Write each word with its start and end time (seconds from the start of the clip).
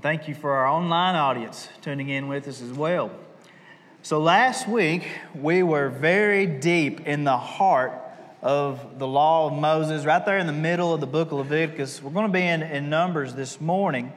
And 0.00 0.02
thank 0.02 0.28
you 0.28 0.34
for 0.34 0.52
our 0.52 0.66
online 0.66 1.14
audience 1.14 1.68
tuning 1.82 2.08
in 2.08 2.26
with 2.26 2.48
us 2.48 2.62
as 2.62 2.72
well. 2.72 3.10
So, 4.00 4.18
last 4.18 4.66
week 4.66 5.06
we 5.34 5.62
were 5.62 5.90
very 5.90 6.46
deep 6.46 7.06
in 7.06 7.24
the 7.24 7.36
heart 7.36 7.92
of 8.40 8.98
the 8.98 9.06
law 9.06 9.48
of 9.48 9.52
Moses, 9.52 10.06
right 10.06 10.24
there 10.24 10.38
in 10.38 10.46
the 10.46 10.54
middle 10.54 10.94
of 10.94 11.02
the 11.02 11.06
book 11.06 11.32
of 11.32 11.34
Leviticus. 11.36 12.02
We're 12.02 12.12
going 12.12 12.28
to 12.28 12.32
be 12.32 12.40
in, 12.40 12.62
in 12.62 12.88
Numbers 12.88 13.34
this 13.34 13.60
morning. 13.60 14.10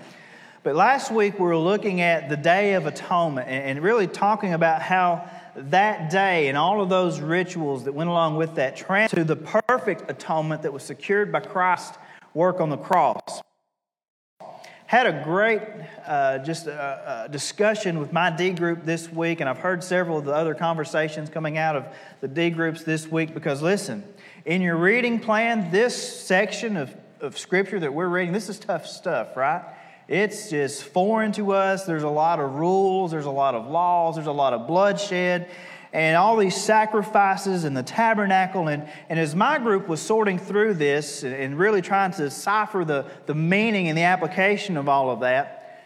But 0.63 0.77
last 0.77 1.11
week 1.11 1.37
we 1.37 1.43
were 1.43 1.57
looking 1.57 1.99
at 1.99 2.29
the 2.29 2.37
Day 2.37 2.75
of 2.75 2.85
Atonement 2.85 3.49
and, 3.49 3.71
and 3.71 3.83
really 3.83 4.07
talking 4.07 4.53
about 4.53 4.81
how 4.81 5.29
that 5.53 6.09
day 6.09 6.47
and 6.47 6.57
all 6.57 6.79
of 6.79 6.87
those 6.87 7.19
rituals 7.19 7.83
that 7.83 7.91
went 7.91 8.09
along 8.09 8.37
with 8.37 8.55
that 8.55 8.77
trans 8.77 9.11
to 9.11 9.25
the 9.25 9.35
perfect 9.35 10.09
atonement 10.09 10.61
that 10.61 10.71
was 10.71 10.83
secured 10.83 11.29
by 11.29 11.41
Christ's 11.41 11.97
work 12.33 12.61
on 12.61 12.69
the 12.69 12.77
cross 12.77 13.41
had 14.93 15.07
a 15.07 15.23
great 15.23 15.59
uh, 16.05 16.37
just 16.37 16.67
a, 16.67 16.71
uh, 16.71 16.77
a 16.77 17.09
uh, 17.09 17.27
discussion 17.27 17.97
with 17.97 18.13
my 18.13 18.29
D 18.29 18.51
group 18.51 18.85
this 18.85 19.11
week, 19.11 19.39
and 19.39 19.49
I've 19.49 19.57
heard 19.57 19.83
several 19.83 20.19
of 20.19 20.25
the 20.25 20.35
other 20.35 20.53
conversations 20.53 21.31
coming 21.31 21.57
out 21.57 21.75
of 21.75 21.85
the 22.21 22.27
D 22.27 22.51
groups 22.51 22.83
this 22.83 23.07
week. 23.07 23.33
Because 23.33 23.63
listen, 23.63 24.03
in 24.45 24.61
your 24.61 24.77
reading 24.77 25.19
plan, 25.19 25.71
this 25.71 25.95
section 25.95 26.77
of, 26.77 26.95
of 27.21 27.39
scripture 27.39 27.79
that 27.79 27.91
we're 27.91 28.07
reading, 28.07 28.33
this 28.33 28.49
is 28.49 28.59
tough 28.59 28.85
stuff, 28.85 29.35
right? 29.35 29.63
It's 30.07 30.51
just 30.51 30.83
foreign 30.83 31.31
to 31.31 31.53
us. 31.53 31.85
There's 31.85 32.03
a 32.03 32.07
lot 32.07 32.39
of 32.39 32.53
rules, 32.53 33.09
there's 33.09 33.25
a 33.25 33.31
lot 33.31 33.55
of 33.55 33.65
laws, 33.71 34.13
there's 34.13 34.27
a 34.27 34.31
lot 34.31 34.53
of 34.53 34.67
bloodshed 34.67 35.49
and 35.93 36.17
all 36.17 36.35
these 36.35 36.55
sacrifices 36.55 37.63
and 37.63 37.77
the 37.77 37.83
tabernacle. 37.83 38.67
And, 38.67 38.89
and 39.09 39.19
as 39.19 39.35
my 39.35 39.59
group 39.59 39.87
was 39.87 40.01
sorting 40.01 40.39
through 40.39 40.73
this 40.73 41.23
and 41.23 41.57
really 41.57 41.83
trying 41.83 42.11
to 42.11 42.23
decipher 42.23 42.83
the, 42.83 43.05
the 43.27 43.35
meaning 43.35 43.87
and 43.87 43.97
the 43.97 44.01
application 44.01 44.75
of 44.75 44.89
all 44.89 45.11
of 45.11 45.19
that, 45.19 45.85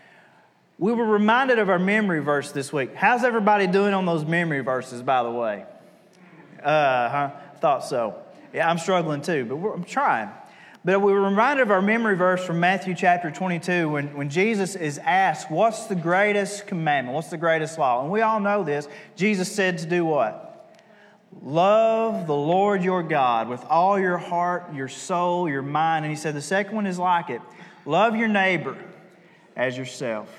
we 0.80 0.94
were 0.94 1.06
reminded 1.06 1.60
of 1.60 1.70
our 1.70 1.80
memory 1.80 2.22
verse 2.22 2.52
this 2.52 2.72
week. 2.72 2.96
How's 2.96 3.24
everybody 3.24 3.68
doing 3.68 3.94
on 3.94 4.06
those 4.06 4.24
memory 4.24 4.62
verses, 4.62 5.02
by 5.02 5.24
the 5.24 5.32
way? 5.32 5.66
Uh 6.64 7.10
huh. 7.10 7.32
Thought 7.60 7.84
so. 7.84 8.16
Yeah, 8.54 8.70
I'm 8.70 8.78
struggling 8.78 9.22
too, 9.22 9.46
but 9.46 9.56
I'm 9.56 9.84
trying. 9.84 10.30
But 10.86 11.02
we 11.02 11.12
were 11.12 11.22
reminded 11.22 11.64
of 11.64 11.72
our 11.72 11.82
memory 11.82 12.16
verse 12.16 12.46
from 12.46 12.60
Matthew 12.60 12.96
chapter 12.96 13.32
22 13.32 13.90
when, 13.90 14.16
when 14.16 14.30
Jesus 14.30 14.76
is 14.76 14.98
asked, 15.00 15.52
What's 15.52 15.86
the 15.88 15.96
greatest 15.96 16.68
commandment? 16.68 17.16
What's 17.16 17.30
the 17.30 17.38
greatest 17.38 17.78
law? 17.78 18.02
And 18.02 18.12
we 18.12 18.22
all 18.22 18.40
know 18.40 18.64
this. 18.64 18.88
Jesus 19.16 19.54
said 19.54 19.80
to 19.80 19.86
do 19.86 20.06
what? 20.06 20.48
Love 21.42 22.26
the 22.28 22.36
Lord 22.36 22.84
your 22.84 23.04
God 23.04 23.50
with 23.50 23.64
all 23.66 24.00
your 24.00 24.18
heart, 24.18 24.74
your 24.74 24.88
soul, 24.88 25.50
your 25.50 25.62
mind. 25.62 26.06
And 26.06 26.12
he 26.12 26.18
said 26.20 26.36
the 26.36 26.42
second 26.42 26.76
one 26.76 26.86
is 26.86 26.98
like 26.98 27.30
it 27.30 27.42
love 27.86 28.16
your 28.16 28.28
neighbor 28.28 28.78
as 29.56 29.78
yourself. 29.78 30.30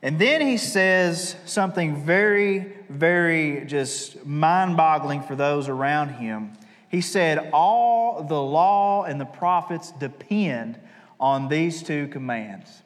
And 0.00 0.18
then 0.18 0.40
he 0.40 0.58
says 0.58 1.34
something 1.44 2.04
very, 2.04 2.72
very 2.88 3.64
just 3.66 4.24
mind 4.24 4.76
boggling 4.76 5.22
for 5.22 5.34
those 5.34 5.68
around 5.68 6.10
him. 6.10 6.52
He 6.90 7.00
said, 7.00 7.50
All 7.52 8.22
the 8.22 8.40
law 8.40 9.04
and 9.04 9.20
the 9.20 9.26
prophets 9.26 9.92
depend 9.92 10.78
on 11.20 11.48
these 11.48 11.82
two 11.82 12.08
commands. 12.08 12.82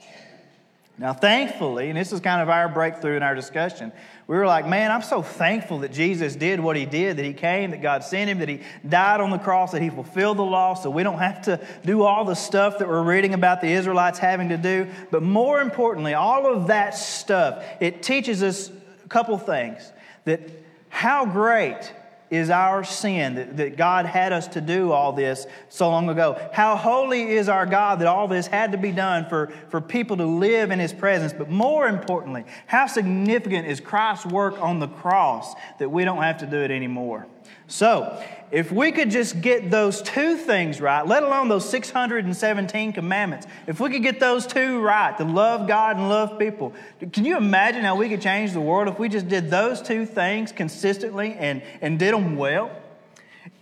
Now, 0.98 1.12
thankfully, 1.12 1.88
and 1.88 1.98
this 1.98 2.12
is 2.12 2.20
kind 2.20 2.42
of 2.42 2.48
our 2.48 2.68
breakthrough 2.68 3.16
in 3.16 3.22
our 3.22 3.34
discussion, 3.34 3.92
we 4.26 4.36
were 4.36 4.46
like, 4.46 4.68
man, 4.68 4.92
I'm 4.92 5.02
so 5.02 5.20
thankful 5.20 5.80
that 5.80 5.92
Jesus 5.92 6.36
did 6.36 6.60
what 6.60 6.76
he 6.76 6.86
did, 6.86 7.16
that 7.16 7.24
he 7.24 7.32
came, 7.32 7.72
that 7.72 7.82
God 7.82 8.04
sent 8.04 8.30
him, 8.30 8.38
that 8.38 8.48
he 8.48 8.60
died 8.88 9.20
on 9.20 9.30
the 9.30 9.38
cross, 9.38 9.72
that 9.72 9.82
he 9.82 9.90
fulfilled 9.90 10.36
the 10.36 10.44
law, 10.44 10.74
so 10.74 10.90
we 10.90 11.02
don't 11.02 11.18
have 11.18 11.42
to 11.42 11.60
do 11.84 12.02
all 12.02 12.24
the 12.24 12.34
stuff 12.34 12.78
that 12.78 12.88
we're 12.88 13.02
reading 13.02 13.34
about 13.34 13.60
the 13.60 13.68
Israelites 13.68 14.18
having 14.18 14.50
to 14.50 14.56
do. 14.56 14.86
But 15.10 15.22
more 15.22 15.60
importantly, 15.60 16.14
all 16.14 16.46
of 16.46 16.68
that 16.68 16.94
stuff, 16.94 17.64
it 17.80 18.02
teaches 18.02 18.42
us 18.42 18.70
a 19.04 19.08
couple 19.08 19.36
things 19.38 19.90
that 20.24 20.40
how 20.88 21.26
great 21.26 21.92
is 22.32 22.48
our 22.48 22.82
sin, 22.82 23.34
that, 23.34 23.58
that 23.58 23.76
God 23.76 24.06
had 24.06 24.32
us 24.32 24.48
to 24.48 24.62
do 24.62 24.90
all 24.90 25.12
this 25.12 25.46
so 25.68 25.90
long 25.90 26.08
ago. 26.08 26.40
How 26.50 26.76
holy 26.76 27.32
is 27.32 27.46
our 27.50 27.66
God 27.66 27.98
that 27.98 28.06
all 28.06 28.26
this 28.26 28.46
had 28.46 28.72
to 28.72 28.78
be 28.78 28.90
done 28.90 29.28
for, 29.28 29.52
for 29.68 29.82
people 29.82 30.16
to 30.16 30.24
live 30.24 30.70
in 30.70 30.78
His 30.78 30.94
presence. 30.94 31.34
But 31.34 31.50
more 31.50 31.86
importantly, 31.86 32.44
how 32.66 32.86
significant 32.86 33.68
is 33.68 33.80
Christ's 33.80 34.24
work 34.24 34.58
on 34.62 34.80
the 34.80 34.88
cross 34.88 35.54
that 35.78 35.90
we 35.90 36.06
don't 36.06 36.22
have 36.22 36.38
to 36.38 36.46
do 36.46 36.56
it 36.56 36.70
anymore? 36.70 37.26
So, 37.66 38.22
if 38.50 38.70
we 38.70 38.92
could 38.92 39.10
just 39.10 39.40
get 39.40 39.70
those 39.70 40.02
two 40.02 40.36
things 40.36 40.78
right, 40.78 41.06
let 41.06 41.22
alone 41.22 41.48
those 41.48 41.66
617 41.70 42.92
commandments, 42.92 43.46
if 43.66 43.80
we 43.80 43.88
could 43.88 44.02
get 44.02 44.20
those 44.20 44.46
two 44.46 44.78
right, 44.80 45.16
to 45.16 45.24
love 45.24 45.66
God 45.66 45.96
and 45.96 46.10
love 46.10 46.38
people, 46.38 46.74
can 47.12 47.24
you 47.24 47.38
imagine 47.38 47.82
how 47.82 47.96
we 47.96 48.10
could 48.10 48.20
change 48.20 48.52
the 48.52 48.60
world 48.60 48.88
if 48.88 48.98
we 48.98 49.08
just 49.08 49.26
did 49.26 49.50
those 49.50 49.80
two 49.80 50.04
things 50.04 50.52
consistently 50.52 51.34
and, 51.38 51.62
and 51.80 51.98
did 51.98 52.12
them 52.12 52.36
well? 52.36 52.70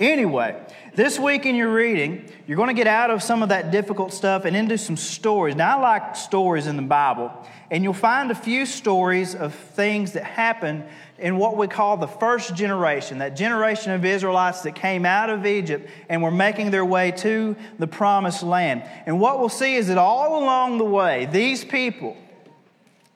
Anyway, 0.01 0.59
this 0.95 1.19
week 1.19 1.47
in 1.47 1.55
your 1.55 1.73
reading, 1.73 2.25
you're 2.47 2.57
going 2.57 2.69
to 2.69 2.75
get 2.75 2.87
out 2.87 3.11
of 3.11 3.23
some 3.23 3.43
of 3.43 3.51
that 3.51 3.71
difficult 3.71 4.13
stuff 4.13 4.45
and 4.45 4.57
into 4.57 4.77
some 4.77 4.97
stories. 4.97 5.55
Now, 5.55 5.79
I 5.79 5.81
like 5.81 6.17
stories 6.17 6.67
in 6.67 6.77
the 6.77 6.83
Bible, 6.83 7.31
and 7.71 7.85
you'll 7.85 7.93
find 7.93 8.31
a 8.31 8.35
few 8.35 8.67
stories 8.67 9.35
of 9.35 9.55
things 9.55 10.13
that 10.13 10.25
happened 10.25 10.85
in 11.21 11.37
what 11.37 11.57
we 11.57 11.69
call 11.69 11.97
the 11.97 12.09
first 12.09 12.55
generation, 12.55 13.19
that 13.19 13.37
generation 13.37 13.93
of 13.93 14.05
Israelites 14.05 14.63
that 14.63 14.75
came 14.75 15.05
out 15.05 15.31
of 15.31 15.47
Egypt 15.47 15.89
and 16.09 16.23
were 16.23 16.31
making 16.31 16.71
their 16.71 16.85
way 16.85 17.13
to 17.13 17.55
the 17.79 17.87
promised 17.87 18.43
land. 18.43 18.83
And 19.07 19.21
what 19.21 19.39
we'll 19.39 19.49
see 19.49 19.77
is 19.77 19.89
that 19.89 19.99
all 19.99 20.43
along 20.43 20.79
the 20.79 20.85
way, 20.85 21.27
these 21.27 21.65
people, 21.65 22.17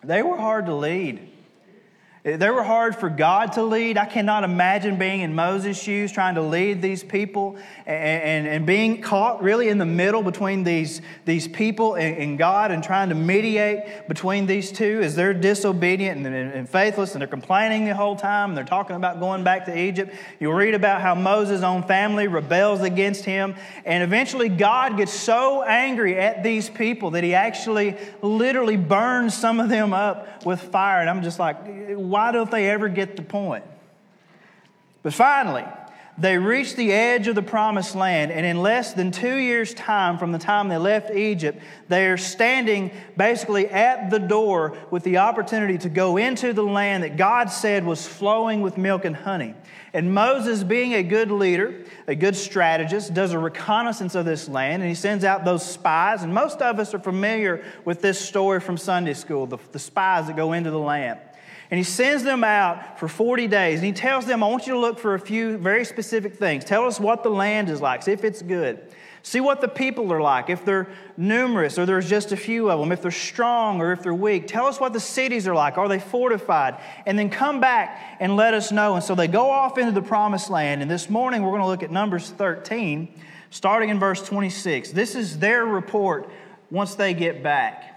they 0.03 0.23
were 0.23 0.37
hard 0.37 0.67
to 0.67 0.75
lead. 0.75 1.31
Eh, 2.25 2.39
they 2.39 2.49
were 2.49 2.63
hard 2.63 2.97
for 2.97 3.11
God 3.11 3.53
to 3.53 3.63
lead. 3.63 3.99
I 3.99 4.07
cannot 4.07 4.45
imagine 4.45 4.97
being 4.97 5.21
in 5.21 5.35
Moses' 5.35 5.81
shoes 5.81 6.11
trying 6.11 6.37
to 6.37 6.41
lead 6.41 6.81
these 6.81 7.05
people 7.05 7.57
and, 7.85 8.23
and, 8.23 8.47
and 8.47 8.67
being 8.67 9.03
caught 9.03 9.43
really 9.43 9.69
in 9.69 9.77
the 9.77 9.85
middle 9.85 10.23
between 10.23 10.65
these, 10.65 11.03
these 11.27 11.47
people 11.47 11.97
and, 11.97 12.17
and, 12.17 12.39
God 12.39 12.71
and 12.71 12.83
trying 12.83 13.11
to 13.11 13.15
mediate 13.15 14.09
between 14.09 14.47
these 14.47 14.73
two 14.73 15.01
as 15.03 15.15
they're 15.15 15.35
disobedient 15.35 16.27
and, 16.27 16.35
and, 16.35 16.69
faithless 16.69 17.13
and 17.13 17.21
they're 17.21 17.29
complaining 17.29 17.85
the 17.85 17.95
whole 17.95 18.17
time 18.17 18.51
and 18.51 18.57
they're 18.57 18.65
talking 18.65 18.97
about 18.97 19.21
going 19.21 19.45
back 19.45 19.67
to 19.67 19.79
Egypt. 19.79 20.15
You'll 20.41 20.55
read 20.55 20.75
about 20.75 21.03
how 21.03 21.15
Moses' 21.15 21.63
own 21.63 21.83
family 21.83 22.27
rebels 22.27 22.81
against 22.81 23.27
him. 23.27 23.55
And 23.85 24.03
eventually, 24.03 24.49
God 24.49 24.97
gets 24.97 25.13
so 25.13 25.63
angry 25.63 26.19
at 26.19 26.43
these 26.43 26.71
people 26.71 27.11
that 27.11 27.23
he 27.23 27.35
actually 27.35 27.97
literally 28.23 28.77
burns 28.77 29.35
some 29.35 29.61
of 29.61 29.69
them 29.69 29.93
up 29.93 30.45
with 30.47 30.61
fire. 30.61 31.01
And 31.01 31.11
I'm 31.11 31.23
just 31.23 31.39
like, 31.39 31.57
why 32.15 32.31
don't 32.31 32.49
they 32.49 32.71
ever 32.71 32.89
get 32.89 33.17
the 33.17 33.23
point? 33.23 33.65
But 35.03 35.13
finally, 35.13 35.65
they 36.17 36.39
reached 36.39 36.77
the 36.77 36.93
edge 36.93 37.27
of 37.27 37.35
the 37.35 37.43
promised 37.43 37.97
land, 37.97 38.31
and 38.31 38.47
in 38.47 38.63
less 38.63 38.93
than 38.93 39.11
two 39.11 39.35
years' 39.35 39.75
time 39.75 40.17
from 40.17 40.31
the 40.31 40.39
time 40.39 40.69
they 40.69 40.77
left 40.77 41.11
Egypt, 41.11 41.61
they 41.89 42.07
are 42.07 42.17
standing 42.17 42.93
basically 43.17 43.69
at 43.69 44.11
the 44.11 44.21
door 44.21 44.79
with 44.93 45.03
the 45.03 45.17
opportunity 45.17 45.77
to 45.79 45.89
go 45.89 46.17
into 46.17 46.53
the 46.53 46.63
land 46.63 47.03
that 47.03 47.17
God 47.17 47.51
said 47.51 47.85
was 47.85 48.07
flowing 48.07 48.61
with 48.61 48.79
milk 48.79 49.05
and 49.05 49.17
honey. 49.17 49.57
And 49.93 50.15
Moses, 50.15 50.63
being 50.63 50.95
a 50.95 51.03
good 51.03 51.33
leader, 51.33 51.85
a 52.07 52.15
good 52.15 52.37
strategist, 52.37 53.13
does 53.13 53.33
a 53.33 53.41
reconnaissance 53.41 54.15
of 54.15 54.25
this 54.25 54.49
land, 54.49 54.83
and 54.83 54.89
he 54.89 54.95
sends 54.95 55.25
out 55.25 55.45
those 55.45 55.69
spies. 55.69 56.23
And 56.23 56.33
most 56.33 56.63
of 56.63 56.79
us 56.79 56.95
are 56.95 57.01
familiar 57.01 57.65
with 57.85 58.03
this 58.03 58.21
story 58.21 58.61
from 58.61 58.77
Sunday 58.77 59.15
school 59.15 59.49
the, 59.49 59.59
the 59.73 59.81
spies 59.81 60.29
that 60.29 60.37
go 60.37 60.53
into 60.53 60.71
the 60.71 60.79
land. 60.79 61.19
And 61.71 61.79
he 61.79 61.85
sends 61.85 62.23
them 62.23 62.45
out 62.45 62.99
for 62.99 63.09
40 63.09 63.49
days. 63.49 63.79
And 63.79 63.87
he 63.87 63.93
tells 63.93 64.27
them, 64.27 64.43
I 64.43 64.49
want 64.49 64.67
you 64.67 64.75
to 64.75 64.79
look 64.79 64.99
for 64.99 65.15
a 65.15 65.21
few 65.21 65.57
very 65.57 65.85
specific 65.85 66.37
things. 66.37 66.65
Tell 66.65 66.87
us 66.87 67.01
what 67.01 67.23
the 67.23 67.31
land 67.31 67.71
is 67.71 67.81
like, 67.81 68.03
see 68.03 68.13
if 68.13 68.25
it's 68.25 68.43
good. 68.43 68.81
See 69.27 69.41
what 69.41 69.63
the 69.63 69.69
people 69.69 70.13
are 70.13 70.21
like, 70.21 70.51
if 70.51 70.67
they're 70.67 70.87
numerous 71.17 71.79
or 71.79 71.87
there's 71.87 72.11
just 72.11 72.33
a 72.33 72.37
few 72.37 72.71
of 72.71 72.79
them, 72.79 72.93
if 72.93 73.01
they're 73.01 73.11
strong 73.11 73.81
or 73.81 73.93
if 73.93 74.03
they're 74.03 74.13
weak. 74.13 74.47
Tell 74.47 74.67
us 74.67 74.79
what 74.79 74.93
the 74.93 75.01
cities 75.01 75.49
are 75.49 75.55
like. 75.55 75.79
Are 75.79 75.89
they 75.89 75.99
fortified? 75.99 76.79
And 77.07 77.19
then 77.19 77.31
come 77.31 77.59
back 77.59 78.19
and 78.21 78.37
let 78.37 78.53
us 78.53 78.71
know. 78.71 78.97
And 78.97 79.03
so 79.03 79.15
they 79.15 79.27
go 79.27 79.51
off 79.51 79.79
into 79.79 79.93
the 79.93 80.03
promised 80.03 80.51
land. 80.51 80.83
And 80.83 80.91
this 80.91 81.09
morning 81.09 81.43
we're 81.43 81.53
going 81.53 81.63
to 81.63 81.67
look 81.67 81.83
at 81.83 81.91
Numbers 81.91 82.29
13, 82.29 83.19
starting 83.49 83.89
in 83.89 83.99
verse 83.99 84.23
26. 84.23 84.91
This 84.91 85.15
is 85.15 85.39
their 85.39 85.65
report 85.65 86.29
once 86.71 86.95
they 86.95 87.15
get 87.15 87.43
back. 87.43 87.94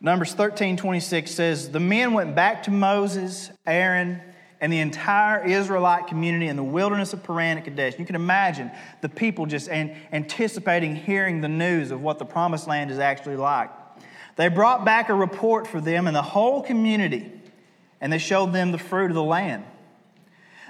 Numbers 0.00 0.32
13 0.32 0.76
26 0.76 1.30
says, 1.30 1.70
The 1.70 1.80
men 1.80 2.12
went 2.12 2.34
back 2.34 2.62
to 2.64 2.70
Moses, 2.70 3.50
Aaron, 3.66 4.22
and 4.60 4.72
the 4.72 4.78
entire 4.78 5.44
Israelite 5.44 6.06
community 6.06 6.48
in 6.48 6.56
the 6.56 6.64
wilderness 6.64 7.12
of 7.12 7.22
Paran 7.22 7.58
and 7.58 7.64
Kadesh. 7.64 7.98
You 7.98 8.04
can 8.04 8.14
imagine 8.14 8.70
the 9.00 9.08
people 9.08 9.46
just 9.46 9.68
an- 9.68 9.96
anticipating 10.12 10.96
hearing 10.96 11.40
the 11.40 11.48
news 11.48 11.90
of 11.90 12.00
what 12.00 12.18
the 12.18 12.24
promised 12.24 12.66
land 12.66 12.90
is 12.90 12.98
actually 12.98 13.36
like. 13.36 13.70
They 14.36 14.48
brought 14.48 14.84
back 14.84 15.08
a 15.08 15.14
report 15.14 15.66
for 15.66 15.80
them 15.80 16.06
and 16.06 16.14
the 16.14 16.22
whole 16.22 16.62
community, 16.62 17.32
and 18.00 18.12
they 18.12 18.18
showed 18.18 18.52
them 18.52 18.70
the 18.70 18.78
fruit 18.78 19.10
of 19.10 19.16
the 19.16 19.22
land. 19.22 19.64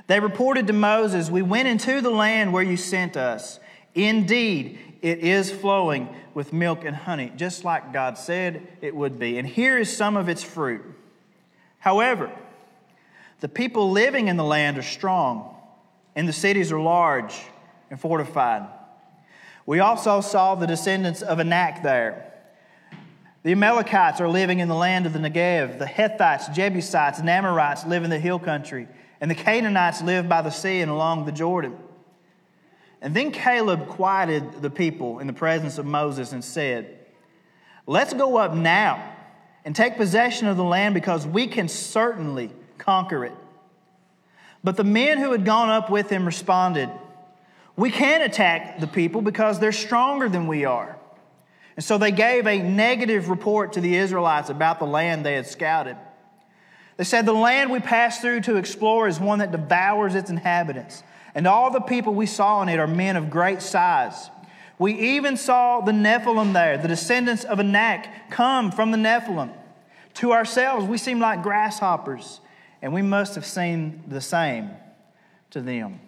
They 0.06 0.20
reported 0.20 0.66
to 0.68 0.72
Moses, 0.72 1.30
We 1.30 1.42
went 1.42 1.68
into 1.68 2.00
the 2.00 2.10
land 2.10 2.54
where 2.54 2.62
you 2.62 2.78
sent 2.78 3.16
us. 3.16 3.60
Indeed, 3.94 4.78
it 5.02 5.18
is 5.18 5.50
flowing 5.50 6.14
with 6.34 6.52
milk 6.52 6.84
and 6.84 6.94
honey, 6.94 7.32
just 7.36 7.64
like 7.64 7.92
God 7.92 8.18
said 8.18 8.66
it 8.80 8.94
would 8.94 9.18
be. 9.18 9.38
And 9.38 9.46
here 9.46 9.78
is 9.78 9.94
some 9.94 10.16
of 10.16 10.28
its 10.28 10.42
fruit. 10.42 10.82
However, 11.78 12.30
the 13.40 13.48
people 13.48 13.90
living 13.90 14.28
in 14.28 14.36
the 14.36 14.44
land 14.44 14.78
are 14.78 14.82
strong, 14.82 15.54
and 16.16 16.28
the 16.28 16.32
cities 16.32 16.72
are 16.72 16.80
large 16.80 17.34
and 17.90 18.00
fortified. 18.00 18.68
We 19.66 19.80
also 19.80 20.20
saw 20.20 20.54
the 20.54 20.66
descendants 20.66 21.22
of 21.22 21.38
Anak 21.38 21.82
there. 21.82 22.32
The 23.44 23.52
Amalekites 23.52 24.20
are 24.20 24.28
living 24.28 24.58
in 24.58 24.68
the 24.68 24.74
land 24.74 25.06
of 25.06 25.12
the 25.12 25.18
Negev. 25.20 25.78
The 25.78 25.86
Hethites, 25.86 26.52
Jebusites, 26.52 27.20
and 27.20 27.30
Amorites 27.30 27.86
live 27.86 28.02
in 28.02 28.10
the 28.10 28.18
hill 28.18 28.38
country. 28.38 28.88
And 29.20 29.30
the 29.30 29.36
Canaanites 29.36 30.02
live 30.02 30.28
by 30.28 30.42
the 30.42 30.50
sea 30.50 30.80
and 30.80 30.90
along 30.90 31.24
the 31.24 31.32
Jordan. 31.32 31.76
And 33.00 33.14
then 33.14 33.30
Caleb 33.30 33.88
quieted 33.88 34.60
the 34.60 34.70
people 34.70 35.20
in 35.20 35.26
the 35.26 35.32
presence 35.32 35.78
of 35.78 35.86
Moses 35.86 36.32
and 36.32 36.44
said, 36.44 36.98
Let's 37.86 38.12
go 38.12 38.36
up 38.36 38.54
now 38.54 39.14
and 39.64 39.74
take 39.74 39.96
possession 39.96 40.48
of 40.48 40.56
the 40.56 40.64
land 40.64 40.94
because 40.94 41.26
we 41.26 41.46
can 41.46 41.68
certainly 41.68 42.50
conquer 42.76 43.24
it. 43.24 43.32
But 44.64 44.76
the 44.76 44.84
men 44.84 45.18
who 45.18 45.32
had 45.32 45.44
gone 45.44 45.68
up 45.68 45.90
with 45.90 46.10
him 46.10 46.26
responded, 46.26 46.90
We 47.76 47.90
can't 47.90 48.22
attack 48.24 48.80
the 48.80 48.86
people 48.86 49.22
because 49.22 49.60
they're 49.60 49.72
stronger 49.72 50.28
than 50.28 50.46
we 50.46 50.64
are. 50.64 50.98
And 51.76 51.84
so 51.84 51.96
they 51.96 52.10
gave 52.10 52.46
a 52.46 52.60
negative 52.60 53.28
report 53.28 53.74
to 53.74 53.80
the 53.80 53.94
Israelites 53.94 54.50
about 54.50 54.80
the 54.80 54.86
land 54.86 55.24
they 55.24 55.34
had 55.34 55.46
scouted. 55.46 55.96
They 56.96 57.04
said, 57.04 57.24
The 57.24 57.32
land 57.32 57.70
we 57.70 57.78
passed 57.78 58.20
through 58.20 58.40
to 58.42 58.56
explore 58.56 59.06
is 59.06 59.20
one 59.20 59.38
that 59.38 59.52
devours 59.52 60.16
its 60.16 60.28
inhabitants, 60.28 61.04
and 61.38 61.46
all 61.46 61.70
the 61.70 61.80
people 61.80 62.14
we 62.14 62.26
saw 62.26 62.62
in 62.62 62.68
it 62.68 62.80
are 62.80 62.88
men 62.88 63.14
of 63.14 63.30
great 63.30 63.62
size. 63.62 64.28
We 64.76 64.94
even 64.94 65.36
saw 65.36 65.80
the 65.80 65.92
Nephilim 65.92 66.52
there, 66.52 66.76
the 66.78 66.88
descendants 66.88 67.44
of 67.44 67.60
Anak, 67.60 68.08
come 68.28 68.72
from 68.72 68.90
the 68.90 68.96
Nephilim. 68.96 69.52
To 70.14 70.32
ourselves, 70.32 70.84
we 70.86 70.98
seem 70.98 71.20
like 71.20 71.44
grasshoppers, 71.44 72.40
and 72.82 72.92
we 72.92 73.02
must 73.02 73.36
have 73.36 73.46
seen 73.46 74.02
the 74.08 74.20
same 74.20 74.70
to 75.50 75.60
them. 75.60 76.00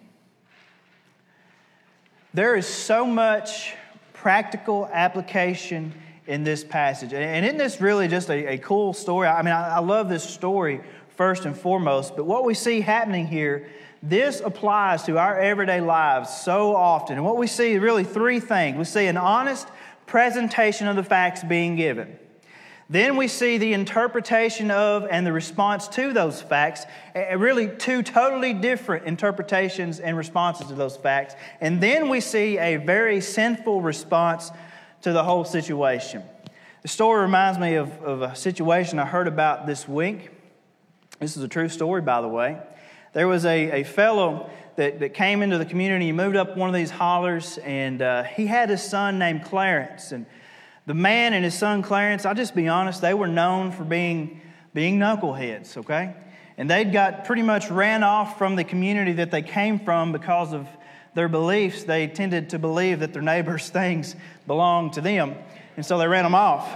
There 2.33 2.57
is 2.57 2.67
so 2.67 3.05
much 3.05 3.73
practical 4.11 4.89
application 4.91 5.93
in 6.27 6.43
this 6.43 6.61
passage. 6.61 7.13
And 7.13 7.45
isn't 7.45 7.57
this 7.57 7.79
really 7.79 8.09
just 8.09 8.29
a, 8.29 8.55
a 8.55 8.57
cool 8.57 8.91
story? 8.91 9.29
I 9.29 9.41
mean, 9.43 9.53
I, 9.53 9.77
I 9.77 9.79
love 9.79 10.09
this 10.09 10.25
story 10.25 10.81
first 11.15 11.45
and 11.45 11.57
foremost, 11.57 12.15
but 12.15 12.25
what 12.25 12.45
we 12.45 12.53
see 12.53 12.81
happening 12.81 13.27
here, 13.27 13.67
this 14.03 14.39
applies 14.39 15.03
to 15.03 15.17
our 15.17 15.39
everyday 15.39 15.81
lives 15.81 16.29
so 16.29 16.75
often. 16.75 17.17
And 17.17 17.25
what 17.25 17.37
we 17.37 17.47
see 17.47 17.77
really 17.77 18.03
three 18.03 18.39
things 18.39 18.77
we 18.77 18.85
see 18.85 19.07
an 19.07 19.17
honest 19.17 19.67
presentation 20.07 20.87
of 20.87 20.95
the 20.95 21.03
facts 21.03 21.43
being 21.43 21.75
given. 21.75 22.17
Then 22.89 23.15
we 23.15 23.29
see 23.29 23.57
the 23.57 23.71
interpretation 23.71 24.69
of 24.69 25.07
and 25.09 25.25
the 25.25 25.31
response 25.31 25.87
to 25.89 26.11
those 26.11 26.41
facts, 26.41 26.85
really 27.37 27.69
two 27.69 28.03
totally 28.03 28.53
different 28.53 29.05
interpretations 29.05 30.01
and 30.01 30.17
responses 30.17 30.67
to 30.67 30.73
those 30.73 30.97
facts. 30.97 31.35
And 31.61 31.79
then 31.79 32.09
we 32.09 32.19
see 32.19 32.57
a 32.57 32.75
very 32.75 33.21
sinful 33.21 33.81
response 33.81 34.51
to 35.03 35.13
the 35.13 35.23
whole 35.23 35.45
situation. 35.45 36.23
The 36.81 36.89
story 36.89 37.21
reminds 37.21 37.59
me 37.59 37.75
of, 37.75 37.97
of 38.03 38.23
a 38.23 38.35
situation 38.35 38.99
I 38.99 39.05
heard 39.05 39.29
about 39.29 39.67
this 39.67 39.87
week. 39.87 40.29
This 41.21 41.37
is 41.37 41.43
a 41.43 41.47
true 41.47 41.69
story, 41.69 42.01
by 42.01 42.19
the 42.21 42.27
way. 42.27 42.57
There 43.13 43.27
was 43.27 43.45
a, 43.45 43.81
a 43.81 43.83
fellow 43.83 44.49
that, 44.75 45.01
that 45.01 45.13
came 45.13 45.43
into 45.43 45.59
the 45.59 45.65
community. 45.65 46.05
He 46.05 46.11
moved 46.11 46.35
up 46.35 46.57
one 46.57 46.67
of 46.67 46.73
these 46.73 46.89
hollers, 46.89 47.59
and 47.59 48.01
uh, 48.01 48.23
he 48.23 48.47
had 48.47 48.71
a 48.71 48.77
son 48.77 49.19
named 49.19 49.45
Clarence. 49.45 50.13
And 50.13 50.25
the 50.87 50.95
man 50.95 51.33
and 51.33 51.45
his 51.45 51.53
son 51.53 51.83
Clarence, 51.83 52.25
I'll 52.25 52.33
just 52.33 52.55
be 52.55 52.67
honest, 52.67 53.01
they 53.01 53.13
were 53.13 53.27
known 53.27 53.71
for 53.71 53.83
being, 53.83 54.41
being 54.73 54.97
knuckleheads, 54.97 55.77
okay? 55.77 56.15
And 56.57 56.67
they'd 56.67 56.91
got 56.91 57.25
pretty 57.25 57.43
much 57.43 57.69
ran 57.69 58.01
off 58.01 58.39
from 58.39 58.55
the 58.55 58.63
community 58.63 59.13
that 59.13 59.29
they 59.29 59.43
came 59.43 59.79
from 59.79 60.11
because 60.11 60.53
of 60.53 60.67
their 61.13 61.29
beliefs. 61.29 61.83
They 61.83 62.07
tended 62.07 62.49
to 62.49 62.57
believe 62.57 63.01
that 63.01 63.13
their 63.13 63.21
neighbors' 63.21 63.69
things 63.79 64.15
belonged 64.47 64.93
to 64.93 65.01
them, 65.01 65.35
and 65.77 65.85
so 65.85 65.99
they 65.99 66.07
ran 66.07 66.23
them 66.23 66.33
off. 66.33 66.67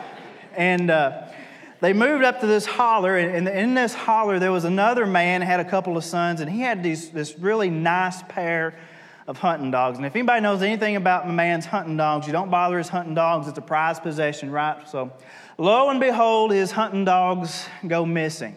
And 0.56 0.92
uh, 0.92 1.25
they 1.82 1.94
moved 1.94 2.24
up 2.24 2.40
to 2.42 2.48
this 2.48 2.66
holler, 2.66 3.18
and 3.18 3.48
in 3.48 3.74
this 3.74 3.94
holler, 3.94 4.40
there 4.40 4.52
was 4.52 4.64
another 4.64 5.06
man 5.06 5.42
had 5.42 5.60
a 5.60 5.66
couple 5.66 5.98
of 5.98 6.04
sons, 6.04 6.42
and 6.42 6.50
he 6.50 6.62
had 6.62 6.84
these, 6.84 7.10
this 7.10 7.38
really 7.38 7.70
nice 7.70 8.24
pair 8.24 8.76
of 9.28 9.38
hunting 9.40 9.72
dogs. 9.72 9.98
And 9.98 10.06
if 10.06 10.16
anybody 10.16 10.42
knows 10.42 10.62
anything 10.62 10.96
about 10.96 11.28
a 11.28 11.32
man's 11.32 11.66
hunting 11.66 11.98
dogs, 11.98 12.28
you 12.28 12.34
don't 12.34 12.52
bother 12.52 12.78
his 12.78 12.90
hunting 12.90 13.16
dogs. 13.16 13.48
It's 13.48 13.58
a 13.58 13.62
prized 13.62 14.04
possession, 14.04 14.52
right? 14.52 14.88
So, 14.88 15.12
lo 15.58 15.90
and 15.90 16.00
behold, 16.00 16.52
his 16.52 16.72
hunting 16.72 17.06
dogs 17.06 17.66
go 17.88 18.06
missing. 18.06 18.56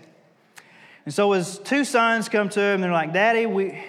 And 1.07 1.15
so 1.15 1.33
his 1.33 1.59
two 1.59 1.85
sons 1.85 2.29
come 2.29 2.51
to 2.51 2.61
him. 2.61 2.75
And 2.75 2.83
they're 2.83 2.93
like, 2.93 3.15
Daddy, 3.15 3.47
we, 3.47 3.83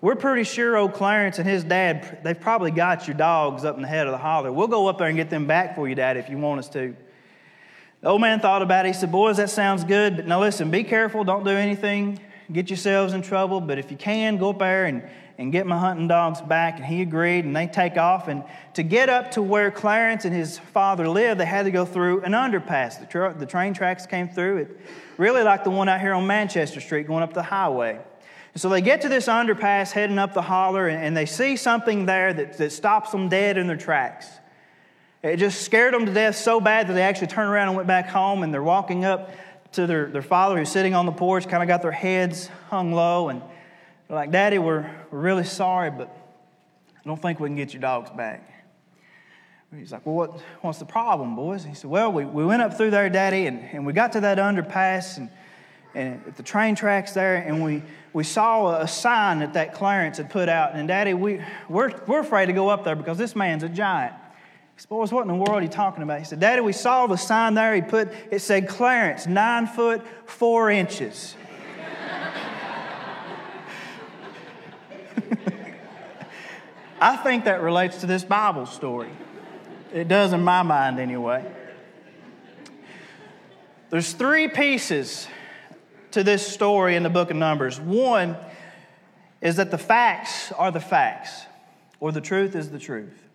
we're 0.00 0.14
pretty 0.14 0.44
sure 0.44 0.76
old 0.76 0.94
Clarence 0.94 1.40
and 1.40 1.48
his 1.48 1.64
dad, 1.64 2.20
they've 2.22 2.40
probably 2.40 2.70
got 2.70 3.08
your 3.08 3.16
dogs 3.16 3.64
up 3.64 3.74
in 3.74 3.82
the 3.82 3.88
head 3.88 4.06
of 4.06 4.12
the 4.12 4.18
holler. 4.18 4.52
We'll 4.52 4.68
go 4.68 4.86
up 4.86 4.98
there 4.98 5.08
and 5.08 5.16
get 5.16 5.28
them 5.28 5.48
back 5.48 5.74
for 5.74 5.88
you, 5.88 5.96
Dad, 5.96 6.16
if 6.16 6.30
you 6.30 6.38
want 6.38 6.60
us 6.60 6.68
to. 6.70 6.94
The 8.02 8.08
old 8.08 8.20
man 8.20 8.40
thought 8.40 8.62
about 8.62 8.86
it. 8.86 8.88
He 8.88 8.94
said, 8.94 9.12
Boys, 9.12 9.36
that 9.36 9.50
sounds 9.50 9.84
good, 9.84 10.16
but 10.16 10.26
now 10.26 10.40
listen, 10.40 10.70
be 10.70 10.84
careful. 10.84 11.24
Don't 11.24 11.44
do 11.44 11.50
anything. 11.50 12.18
Get 12.52 12.70
yourselves 12.70 13.12
in 13.12 13.22
trouble. 13.22 13.60
But 13.60 13.78
if 13.78 13.90
you 13.90 13.96
can, 13.96 14.38
go 14.38 14.50
up 14.50 14.58
there 14.58 14.86
and 14.86 15.02
and 15.40 15.50
get 15.50 15.66
my 15.66 15.78
hunting 15.78 16.06
dogs 16.06 16.42
back. 16.42 16.76
And 16.76 16.84
he 16.84 17.00
agreed, 17.00 17.46
and 17.46 17.56
they 17.56 17.66
take 17.66 17.96
off. 17.96 18.28
And 18.28 18.44
to 18.74 18.82
get 18.82 19.08
up 19.08 19.30
to 19.32 19.42
where 19.42 19.70
Clarence 19.70 20.26
and 20.26 20.34
his 20.34 20.58
father 20.58 21.08
lived, 21.08 21.40
they 21.40 21.46
had 21.46 21.64
to 21.64 21.70
go 21.70 21.86
through 21.86 22.20
an 22.24 22.32
underpass. 22.32 23.00
The, 23.00 23.06
tra- 23.06 23.34
the 23.36 23.46
train 23.46 23.72
tracks 23.72 24.04
came 24.04 24.28
through 24.28 24.58
it, 24.58 24.80
really 25.16 25.42
like 25.42 25.64
the 25.64 25.70
one 25.70 25.88
out 25.88 25.98
here 25.98 26.12
on 26.12 26.26
Manchester 26.26 26.78
Street 26.78 27.06
going 27.06 27.22
up 27.22 27.32
the 27.32 27.42
highway. 27.42 27.98
And 28.52 28.60
so 28.60 28.68
they 28.68 28.82
get 28.82 29.00
to 29.00 29.08
this 29.08 29.28
underpass 29.28 29.92
heading 29.92 30.18
up 30.18 30.34
the 30.34 30.42
holler, 30.42 30.88
and, 30.88 31.02
and 31.02 31.16
they 31.16 31.26
see 31.26 31.56
something 31.56 32.04
there 32.04 32.34
that, 32.34 32.58
that 32.58 32.70
stops 32.70 33.10
them 33.10 33.30
dead 33.30 33.56
in 33.56 33.66
their 33.66 33.78
tracks. 33.78 34.28
It 35.22 35.36
just 35.36 35.62
scared 35.62 35.92
them 35.92 36.06
to 36.06 36.12
death 36.12 36.36
so 36.36 36.60
bad 36.60 36.88
that 36.88 36.94
they 36.94 37.02
actually 37.02 37.26
turned 37.26 37.50
around 37.50 37.68
and 37.68 37.76
went 37.76 37.86
back 37.86 38.08
home, 38.08 38.42
and 38.42 38.52
they're 38.52 38.62
walking 38.62 39.04
up 39.04 39.30
to 39.72 39.86
their, 39.86 40.06
their 40.06 40.22
father 40.22 40.58
who's 40.58 40.70
sitting 40.70 40.94
on 40.94 41.06
the 41.06 41.12
porch, 41.12 41.46
kind 41.46 41.62
of 41.62 41.68
got 41.68 41.82
their 41.82 41.92
heads 41.92 42.48
hung 42.68 42.92
low, 42.92 43.28
and 43.28 43.42
they're 44.08 44.16
like, 44.16 44.30
Daddy, 44.30 44.58
we're, 44.58 44.90
we're 45.10 45.20
really 45.20 45.44
sorry, 45.44 45.90
but 45.90 46.08
I 46.08 47.08
don't 47.08 47.20
think 47.20 47.38
we 47.38 47.48
can 47.48 47.56
get 47.56 47.72
your 47.72 47.82
dogs 47.82 48.10
back. 48.10 48.46
He's 49.76 49.92
like, 49.92 50.04
Well, 50.04 50.16
what, 50.16 50.40
what's 50.62 50.78
the 50.78 50.84
problem, 50.84 51.36
boys? 51.36 51.64
He 51.64 51.74
said, 51.74 51.90
Well, 51.90 52.12
we, 52.12 52.24
we 52.24 52.44
went 52.44 52.62
up 52.62 52.76
through 52.76 52.90
there, 52.90 53.08
Daddy, 53.08 53.46
and, 53.46 53.60
and 53.72 53.86
we 53.86 53.92
got 53.92 54.12
to 54.12 54.20
that 54.20 54.38
underpass 54.38 55.18
and, 55.18 55.30
and 55.94 56.34
the 56.36 56.42
train 56.42 56.74
tracks 56.74 57.12
there, 57.12 57.36
and 57.36 57.62
we, 57.62 57.82
we 58.12 58.24
saw 58.24 58.80
a 58.80 58.88
sign 58.88 59.40
that 59.40 59.52
that 59.52 59.74
Clarence 59.74 60.16
had 60.16 60.30
put 60.30 60.48
out. 60.48 60.74
And, 60.74 60.88
Daddy, 60.88 61.14
we, 61.14 61.40
we're, 61.68 61.92
we're 62.06 62.20
afraid 62.20 62.46
to 62.46 62.52
go 62.52 62.68
up 62.68 62.84
there 62.84 62.96
because 62.96 63.18
this 63.18 63.36
man's 63.36 63.62
a 63.62 63.68
giant. 63.68 64.14
Said, 64.80 64.88
Boys, 64.88 65.12
what 65.12 65.22
in 65.22 65.28
the 65.28 65.34
world 65.34 65.50
are 65.50 65.60
you 65.60 65.68
talking 65.68 66.02
about? 66.02 66.20
He 66.20 66.24
said, 66.24 66.40
Daddy, 66.40 66.62
we 66.62 66.72
saw 66.72 67.06
the 67.06 67.18
sign 67.18 67.52
there. 67.52 67.74
He 67.74 67.82
put, 67.82 68.08
it 68.30 68.38
said 68.38 68.66
Clarence, 68.66 69.26
nine 69.26 69.66
foot, 69.66 70.00
four 70.24 70.70
inches. 70.70 71.34
I 76.98 77.16
think 77.16 77.44
that 77.44 77.60
relates 77.60 78.00
to 78.00 78.06
this 78.06 78.24
Bible 78.24 78.64
story. 78.64 79.10
It 79.92 80.08
does 80.08 80.32
in 80.32 80.42
my 80.42 80.62
mind, 80.62 80.98
anyway. 80.98 81.44
There's 83.90 84.14
three 84.14 84.48
pieces 84.48 85.28
to 86.12 86.24
this 86.24 86.46
story 86.46 86.96
in 86.96 87.02
the 87.02 87.10
book 87.10 87.30
of 87.30 87.36
Numbers. 87.36 87.78
One 87.78 88.34
is 89.42 89.56
that 89.56 89.70
the 89.70 89.76
facts 89.76 90.52
are 90.52 90.70
the 90.70 90.80
facts, 90.80 91.44
or 92.00 92.12
the 92.12 92.22
truth 92.22 92.56
is 92.56 92.70
the 92.70 92.78
truth. 92.78 93.29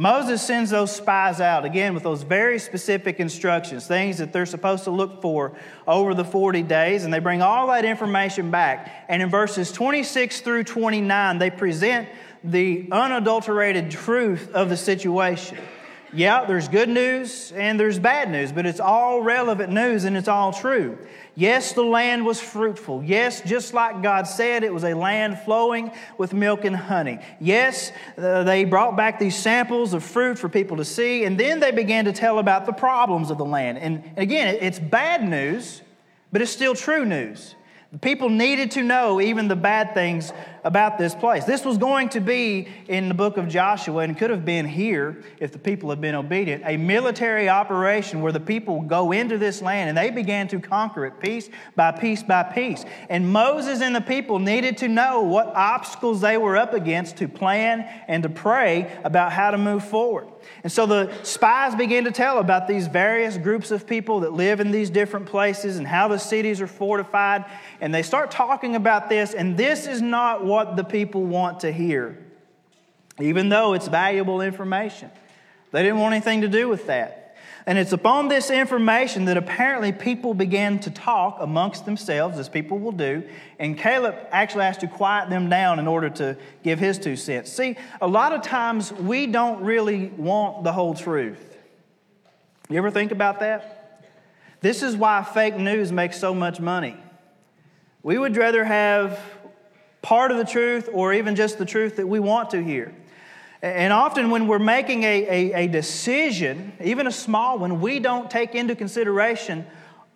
Moses 0.00 0.40
sends 0.40 0.70
those 0.70 0.96
spies 0.96 1.42
out 1.42 1.66
again 1.66 1.92
with 1.92 2.02
those 2.02 2.22
very 2.22 2.58
specific 2.58 3.20
instructions, 3.20 3.86
things 3.86 4.16
that 4.16 4.32
they're 4.32 4.46
supposed 4.46 4.84
to 4.84 4.90
look 4.90 5.20
for 5.20 5.52
over 5.86 6.14
the 6.14 6.24
40 6.24 6.62
days, 6.62 7.04
and 7.04 7.12
they 7.12 7.18
bring 7.18 7.42
all 7.42 7.66
that 7.66 7.84
information 7.84 8.50
back. 8.50 9.04
And 9.10 9.20
in 9.20 9.28
verses 9.28 9.70
26 9.70 10.40
through 10.40 10.64
29, 10.64 11.36
they 11.36 11.50
present 11.50 12.08
the 12.42 12.88
unadulterated 12.90 13.90
truth 13.90 14.50
of 14.54 14.70
the 14.70 14.76
situation. 14.78 15.58
Yeah, 16.12 16.44
there's 16.44 16.66
good 16.66 16.88
news 16.88 17.52
and 17.52 17.78
there's 17.78 17.98
bad 17.98 18.30
news, 18.30 18.50
but 18.50 18.66
it's 18.66 18.80
all 18.80 19.22
relevant 19.22 19.72
news 19.72 20.04
and 20.04 20.16
it's 20.16 20.26
all 20.26 20.52
true. 20.52 20.98
Yes, 21.36 21.72
the 21.72 21.84
land 21.84 22.26
was 22.26 22.40
fruitful. 22.40 23.04
Yes, 23.04 23.40
just 23.42 23.72
like 23.72 24.02
God 24.02 24.26
said, 24.26 24.64
it 24.64 24.74
was 24.74 24.82
a 24.82 24.94
land 24.94 25.38
flowing 25.38 25.92
with 26.18 26.32
milk 26.32 26.64
and 26.64 26.74
honey. 26.74 27.20
Yes, 27.40 27.92
uh, 28.18 28.42
they 28.42 28.64
brought 28.64 28.96
back 28.96 29.20
these 29.20 29.36
samples 29.36 29.94
of 29.94 30.02
fruit 30.02 30.38
for 30.38 30.48
people 30.48 30.78
to 30.78 30.84
see, 30.84 31.24
and 31.24 31.38
then 31.38 31.60
they 31.60 31.70
began 31.70 32.04
to 32.06 32.12
tell 32.12 32.40
about 32.40 32.66
the 32.66 32.72
problems 32.72 33.30
of 33.30 33.38
the 33.38 33.44
land. 33.44 33.78
And 33.78 34.02
again, 34.16 34.58
it's 34.60 34.80
bad 34.80 35.22
news, 35.22 35.82
but 36.32 36.42
it's 36.42 36.50
still 36.50 36.74
true 36.74 37.04
news. 37.04 37.54
People 38.00 38.28
needed 38.28 38.70
to 38.72 38.84
know 38.84 39.20
even 39.20 39.48
the 39.48 39.56
bad 39.56 39.94
things 39.94 40.32
about 40.62 40.96
this 40.96 41.12
place. 41.12 41.44
This 41.44 41.64
was 41.64 41.76
going 41.76 42.10
to 42.10 42.20
be 42.20 42.68
in 42.86 43.08
the 43.08 43.14
book 43.14 43.36
of 43.36 43.48
Joshua 43.48 44.02
and 44.02 44.16
could 44.16 44.30
have 44.30 44.44
been 44.44 44.64
here 44.64 45.24
if 45.40 45.50
the 45.50 45.58
people 45.58 45.90
had 45.90 46.00
been 46.00 46.14
obedient 46.14 46.62
a 46.64 46.76
military 46.76 47.48
operation 47.48 48.22
where 48.22 48.30
the 48.30 48.38
people 48.38 48.82
go 48.82 49.10
into 49.10 49.38
this 49.38 49.60
land 49.60 49.88
and 49.88 49.98
they 49.98 50.10
began 50.10 50.46
to 50.48 50.60
conquer 50.60 51.04
it 51.04 51.18
piece 51.18 51.50
by 51.74 51.90
piece 51.90 52.22
by 52.22 52.44
piece. 52.44 52.84
And 53.08 53.32
Moses 53.32 53.80
and 53.80 53.92
the 53.92 54.00
people 54.00 54.38
needed 54.38 54.78
to 54.78 54.88
know 54.88 55.22
what 55.22 55.48
obstacles 55.48 56.20
they 56.20 56.38
were 56.38 56.56
up 56.56 56.74
against 56.74 57.16
to 57.16 57.26
plan 57.26 57.80
and 58.06 58.22
to 58.22 58.28
pray 58.28 58.96
about 59.02 59.32
how 59.32 59.50
to 59.50 59.58
move 59.58 59.84
forward. 59.84 60.28
And 60.62 60.70
so 60.70 60.84
the 60.84 61.10
spies 61.22 61.74
began 61.74 62.04
to 62.04 62.10
tell 62.10 62.38
about 62.38 62.68
these 62.68 62.86
various 62.86 63.38
groups 63.38 63.70
of 63.70 63.86
people 63.86 64.20
that 64.20 64.32
live 64.32 64.60
in 64.60 64.70
these 64.70 64.90
different 64.90 65.26
places 65.26 65.78
and 65.78 65.86
how 65.86 66.08
the 66.08 66.18
cities 66.18 66.60
are 66.60 66.66
fortified. 66.66 67.46
And 67.80 67.94
they 67.94 68.02
start 68.02 68.30
talking 68.30 68.76
about 68.76 69.08
this, 69.08 69.32
and 69.32 69.56
this 69.56 69.86
is 69.86 70.02
not 70.02 70.44
what 70.44 70.76
the 70.76 70.84
people 70.84 71.24
want 71.24 71.60
to 71.60 71.72
hear, 71.72 72.18
even 73.18 73.48
though 73.48 73.72
it's 73.72 73.88
valuable 73.88 74.42
information. 74.42 75.10
They 75.70 75.82
didn't 75.82 75.98
want 75.98 76.14
anything 76.14 76.42
to 76.42 76.48
do 76.48 76.68
with 76.68 76.86
that. 76.88 77.19
And 77.70 77.78
it's 77.78 77.92
upon 77.92 78.26
this 78.26 78.50
information 78.50 79.26
that 79.26 79.36
apparently 79.36 79.92
people 79.92 80.34
began 80.34 80.80
to 80.80 80.90
talk 80.90 81.36
amongst 81.38 81.84
themselves, 81.84 82.36
as 82.36 82.48
people 82.48 82.80
will 82.80 82.90
do. 82.90 83.22
And 83.60 83.78
Caleb 83.78 84.16
actually 84.32 84.64
has 84.64 84.76
to 84.78 84.88
quiet 84.88 85.30
them 85.30 85.48
down 85.48 85.78
in 85.78 85.86
order 85.86 86.10
to 86.10 86.36
give 86.64 86.80
his 86.80 86.98
two 86.98 87.14
cents. 87.14 87.52
See, 87.52 87.76
a 88.00 88.08
lot 88.08 88.32
of 88.32 88.42
times 88.42 88.92
we 88.92 89.28
don't 89.28 89.62
really 89.62 90.08
want 90.16 90.64
the 90.64 90.72
whole 90.72 90.94
truth. 90.94 91.58
You 92.68 92.76
ever 92.76 92.90
think 92.90 93.12
about 93.12 93.38
that? 93.38 94.04
This 94.60 94.82
is 94.82 94.96
why 94.96 95.22
fake 95.22 95.56
news 95.56 95.92
makes 95.92 96.18
so 96.18 96.34
much 96.34 96.58
money. 96.58 96.96
We 98.02 98.18
would 98.18 98.36
rather 98.36 98.64
have 98.64 99.20
part 100.02 100.32
of 100.32 100.38
the 100.38 100.44
truth 100.44 100.88
or 100.92 101.14
even 101.14 101.36
just 101.36 101.56
the 101.56 101.66
truth 101.66 101.98
that 101.98 102.08
we 102.08 102.18
want 102.18 102.50
to 102.50 102.64
hear. 102.64 102.92
And 103.62 103.92
often, 103.92 104.30
when 104.30 104.46
we're 104.46 104.58
making 104.58 105.02
a, 105.02 105.26
a, 105.26 105.64
a, 105.64 105.66
decision, 105.66 106.72
even 106.82 107.06
a 107.06 107.12
small 107.12 107.58
one, 107.58 107.82
we 107.82 107.98
don't 107.98 108.30
take 108.30 108.54
into 108.54 108.74
consideration 108.74 109.66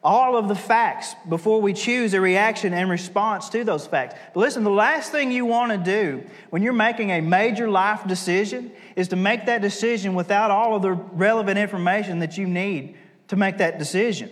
all 0.03 0.37
of 0.37 0.49
the 0.49 0.55
facts 0.55 1.15
before 1.29 1.61
we 1.61 1.73
choose 1.73 2.15
a 2.15 2.21
reaction 2.21 2.73
and 2.73 2.89
response 2.89 3.51
to 3.51 3.63
those 3.65 3.87
facts. 3.87 4.15
But 4.33 4.41
listen, 4.41 4.65
the 4.65 4.71
last 4.71 5.13
thing 5.13 5.31
you 5.31 5.45
want 5.45 5.73
to 5.73 5.79
do 5.79 6.25
when 6.51 6.63
you're 6.63 6.73
making 6.73 7.11
a 7.11 7.21
major 7.21 7.69
life 7.69 8.07
decision 8.07 8.73
is 8.97 9.09
to 9.09 9.17
make 9.17 9.47
that 9.47 9.61
decision 9.61 10.15
without 10.15 10.51
all 10.51 10.77
of 10.77 10.83
the 10.83 10.93
relevant 10.93 11.59
information 11.59 12.21
that 12.21 12.39
you 12.39 12.47
need 12.47 12.97
to 13.29 13.37
make 13.37 13.59
that 13.59 13.79
decision. 13.79 14.31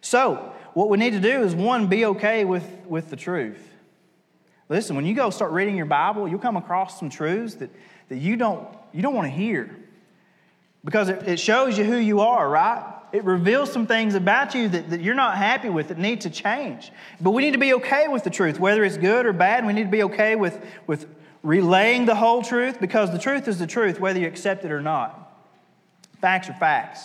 So, 0.00 0.52
what 0.74 0.88
we 0.88 0.98
need 0.98 1.12
to 1.12 1.20
do 1.20 1.42
is 1.42 1.54
one, 1.54 1.86
be 1.86 2.06
okay 2.06 2.44
with, 2.44 2.64
with 2.86 3.10
the 3.10 3.16
truth. 3.16 3.68
Listen, 4.68 4.96
when 4.96 5.04
you 5.04 5.14
go 5.14 5.30
start 5.30 5.52
reading 5.52 5.76
your 5.76 5.86
Bible, 5.86 6.26
you'll 6.26 6.38
come 6.38 6.56
across 6.56 6.98
some 6.98 7.10
truths 7.10 7.56
that 7.56 7.70
that 8.12 8.18
you 8.18 8.36
don't, 8.36 8.68
you 8.92 9.00
don't 9.00 9.14
want 9.14 9.24
to 9.24 9.34
hear 9.34 9.74
because 10.84 11.08
it, 11.08 11.26
it 11.26 11.40
shows 11.40 11.78
you 11.78 11.84
who 11.84 11.96
you 11.96 12.20
are, 12.20 12.46
right? 12.46 12.84
It 13.10 13.24
reveals 13.24 13.72
some 13.72 13.86
things 13.86 14.14
about 14.14 14.54
you 14.54 14.68
that, 14.68 14.90
that 14.90 15.00
you're 15.00 15.14
not 15.14 15.38
happy 15.38 15.70
with 15.70 15.88
that 15.88 15.96
need 15.96 16.20
to 16.22 16.30
change. 16.30 16.92
But 17.22 17.30
we 17.30 17.40
need 17.40 17.52
to 17.52 17.58
be 17.58 17.72
okay 17.74 18.08
with 18.08 18.22
the 18.22 18.28
truth, 18.28 18.60
whether 18.60 18.84
it's 18.84 18.98
good 18.98 19.24
or 19.24 19.32
bad. 19.32 19.66
We 19.66 19.72
need 19.72 19.84
to 19.84 19.90
be 19.90 20.02
okay 20.02 20.36
with, 20.36 20.62
with 20.86 21.06
relaying 21.42 22.04
the 22.04 22.14
whole 22.14 22.42
truth 22.42 22.80
because 22.80 23.10
the 23.12 23.18
truth 23.18 23.48
is 23.48 23.58
the 23.58 23.66
truth, 23.66 23.98
whether 23.98 24.20
you 24.20 24.26
accept 24.26 24.62
it 24.66 24.70
or 24.70 24.82
not. 24.82 25.18
Facts 26.20 26.50
are 26.50 26.54
facts. 26.54 27.02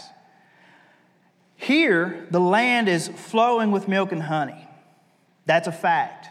Here, 1.56 2.28
the 2.32 2.42
land 2.42 2.90
is 2.90 3.08
flowing 3.08 3.72
with 3.72 3.88
milk 3.88 4.12
and 4.12 4.24
honey. 4.24 4.68
That's 5.46 5.70
a 5.70 5.72
fact. 5.72 6.28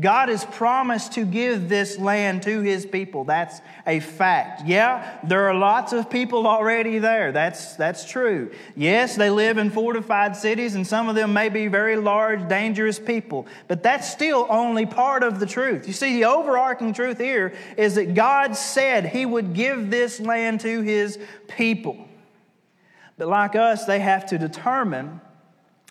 God 0.00 0.28
has 0.28 0.44
promised 0.44 1.12
to 1.14 1.24
give 1.24 1.68
this 1.68 1.98
land 1.98 2.42
to 2.44 2.60
his 2.60 2.86
people. 2.86 3.24
That's 3.24 3.60
a 3.86 4.00
fact. 4.00 4.62
Yeah, 4.66 5.18
there 5.24 5.48
are 5.48 5.54
lots 5.54 5.92
of 5.92 6.10
people 6.10 6.46
already 6.46 6.98
there. 6.98 7.32
That's, 7.32 7.76
that's 7.76 8.04
true. 8.04 8.50
Yes, 8.76 9.16
they 9.16 9.30
live 9.30 9.58
in 9.58 9.70
fortified 9.70 10.36
cities, 10.36 10.74
and 10.74 10.86
some 10.86 11.08
of 11.08 11.14
them 11.14 11.32
may 11.32 11.48
be 11.48 11.68
very 11.68 11.96
large, 11.96 12.48
dangerous 12.48 12.98
people. 12.98 13.46
But 13.66 13.82
that's 13.82 14.10
still 14.10 14.46
only 14.48 14.86
part 14.86 15.22
of 15.22 15.40
the 15.40 15.46
truth. 15.46 15.86
You 15.86 15.92
see, 15.92 16.14
the 16.14 16.26
overarching 16.26 16.92
truth 16.92 17.18
here 17.18 17.54
is 17.76 17.96
that 17.96 18.14
God 18.14 18.56
said 18.56 19.06
he 19.06 19.26
would 19.26 19.54
give 19.54 19.90
this 19.90 20.20
land 20.20 20.60
to 20.60 20.82
his 20.82 21.18
people. 21.48 22.08
But 23.16 23.28
like 23.28 23.56
us, 23.56 23.84
they 23.84 23.98
have 23.98 24.26
to 24.26 24.38
determine 24.38 25.20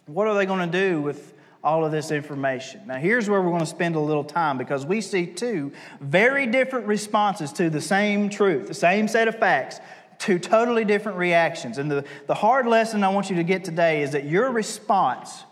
what 0.05 0.27
are 0.27 0.35
they 0.35 0.45
going 0.45 0.71
to 0.71 0.89
do 0.89 1.01
with 1.01 1.33
all 1.63 1.83
of 1.85 1.91
this 1.91 2.11
information. 2.11 2.81
Now, 2.87 2.97
here's 2.97 3.29
where 3.29 3.41
we're 3.41 3.49
going 3.49 3.61
to 3.61 3.65
spend 3.65 3.95
a 3.95 3.99
little 3.99 4.23
time 4.23 4.57
because 4.57 4.85
we 4.85 5.01
see 5.01 5.25
two 5.25 5.71
very 5.99 6.47
different 6.47 6.87
responses 6.87 7.51
to 7.53 7.69
the 7.69 7.81
same 7.81 8.29
truth, 8.29 8.67
the 8.67 8.73
same 8.73 9.07
set 9.07 9.27
of 9.27 9.39
facts, 9.39 9.79
two 10.19 10.39
totally 10.39 10.85
different 10.85 11.17
reactions. 11.17 11.77
And 11.77 11.89
the, 11.89 12.05
the 12.27 12.35
hard 12.35 12.67
lesson 12.67 13.03
I 13.03 13.09
want 13.09 13.29
you 13.29 13.35
to 13.37 13.43
get 13.43 13.63
today 13.63 14.01
is 14.01 14.11
that 14.11 14.25
your 14.25 14.51
response 14.51 15.43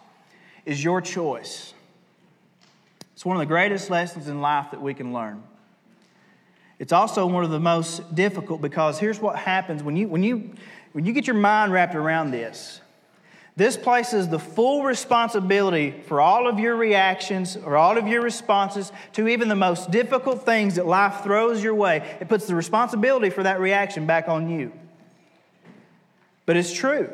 is 0.66 0.84
your 0.84 1.02
choice. 1.02 1.74
It's 3.14 3.26
one 3.26 3.38
of 3.38 3.40
the 3.40 3.46
greatest 3.46 3.90
lessons 3.90 4.28
in 4.28 4.42
life 4.42 4.72
that 4.72 4.82
we 4.82 4.94
can 4.94 5.14
learn. 5.14 5.44
It's 6.80 6.92
also 6.92 7.26
one 7.26 7.44
of 7.44 7.52
the 7.52 7.60
most 7.60 8.14
difficult 8.14 8.62
because 8.62 9.00
here's 9.00 9.20
what 9.20 9.38
happens 9.38 9.82
when 9.82 9.96
you, 9.96 10.08
when 10.08 10.24
you, 10.24 10.52
when 10.92 11.06
you 11.06 11.14
get 11.14 11.26
your 11.26 11.36
mind 11.36 11.72
wrapped 11.72 11.96
around 11.96 12.32
this. 12.32 12.82
This 13.58 13.78
places 13.78 14.28
the 14.28 14.40
full 14.40 14.84
responsibility 14.84 15.92
for 16.08 16.20
all 16.20 16.48
of 16.48 16.60
your 16.60 16.76
reactions 16.76 17.56
or 17.56 17.78
all 17.78 17.98
of 17.98 18.06
your 18.06 18.22
responses 18.22 18.92
to 19.14 19.30
even 19.30 19.48
the 19.48 19.56
most 19.56 19.92
difficult 19.92 20.46
things 20.46 20.76
that 20.76 20.86
life 20.86 21.24
throws 21.24 21.64
your 21.64 21.76
way. 21.76 22.18
It 22.20 22.28
puts 22.28 22.48
the 22.48 22.56
responsibility 22.56 23.30
for 23.30 23.44
that 23.44 23.62
reaction 23.62 24.06
back 24.06 24.28
on 24.28 24.50
you. 24.50 24.74
But 26.46 26.58
it's 26.58 26.74
true. 26.74 27.14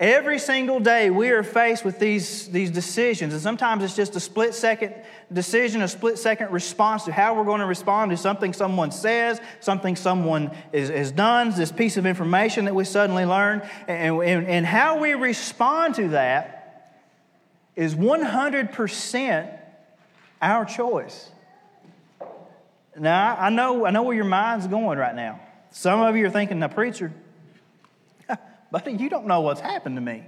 Every 0.00 0.38
single 0.38 0.80
day, 0.80 1.10
we 1.10 1.28
are 1.28 1.42
faced 1.42 1.84
with 1.84 1.98
these, 1.98 2.48
these 2.48 2.70
decisions, 2.70 3.34
and 3.34 3.42
sometimes 3.42 3.84
it's 3.84 3.94
just 3.94 4.16
a 4.16 4.20
split 4.20 4.54
second 4.54 4.94
decision, 5.30 5.82
a 5.82 5.88
split 5.88 6.18
second 6.18 6.52
response 6.52 7.04
to 7.04 7.12
how 7.12 7.34
we're 7.34 7.44
going 7.44 7.60
to 7.60 7.66
respond 7.66 8.10
to 8.10 8.16
something 8.16 8.54
someone 8.54 8.92
says, 8.92 9.42
something 9.60 9.96
someone 9.96 10.52
is, 10.72 10.88
has 10.88 11.12
done, 11.12 11.50
this 11.50 11.70
piece 11.70 11.98
of 11.98 12.06
information 12.06 12.64
that 12.64 12.74
we 12.74 12.84
suddenly 12.84 13.26
learn. 13.26 13.60
And, 13.88 14.22
and, 14.22 14.46
and 14.46 14.64
how 14.64 14.98
we 14.98 15.12
respond 15.12 15.96
to 15.96 16.08
that 16.08 16.96
is 17.76 17.94
100% 17.94 19.58
our 20.40 20.64
choice. 20.64 21.28
Now, 22.96 23.36
I 23.38 23.50
know, 23.50 23.84
I 23.84 23.90
know 23.90 24.04
where 24.04 24.16
your 24.16 24.24
mind's 24.24 24.66
going 24.66 24.98
right 24.98 25.14
now. 25.14 25.40
Some 25.72 26.00
of 26.00 26.16
you 26.16 26.24
are 26.24 26.30
thinking, 26.30 26.58
the 26.58 26.68
preacher, 26.68 27.12
buddy, 28.70 28.92
you 28.92 29.08
don't 29.08 29.26
know 29.26 29.40
what's 29.40 29.60
happened 29.60 29.96
to 29.96 30.02
me. 30.02 30.24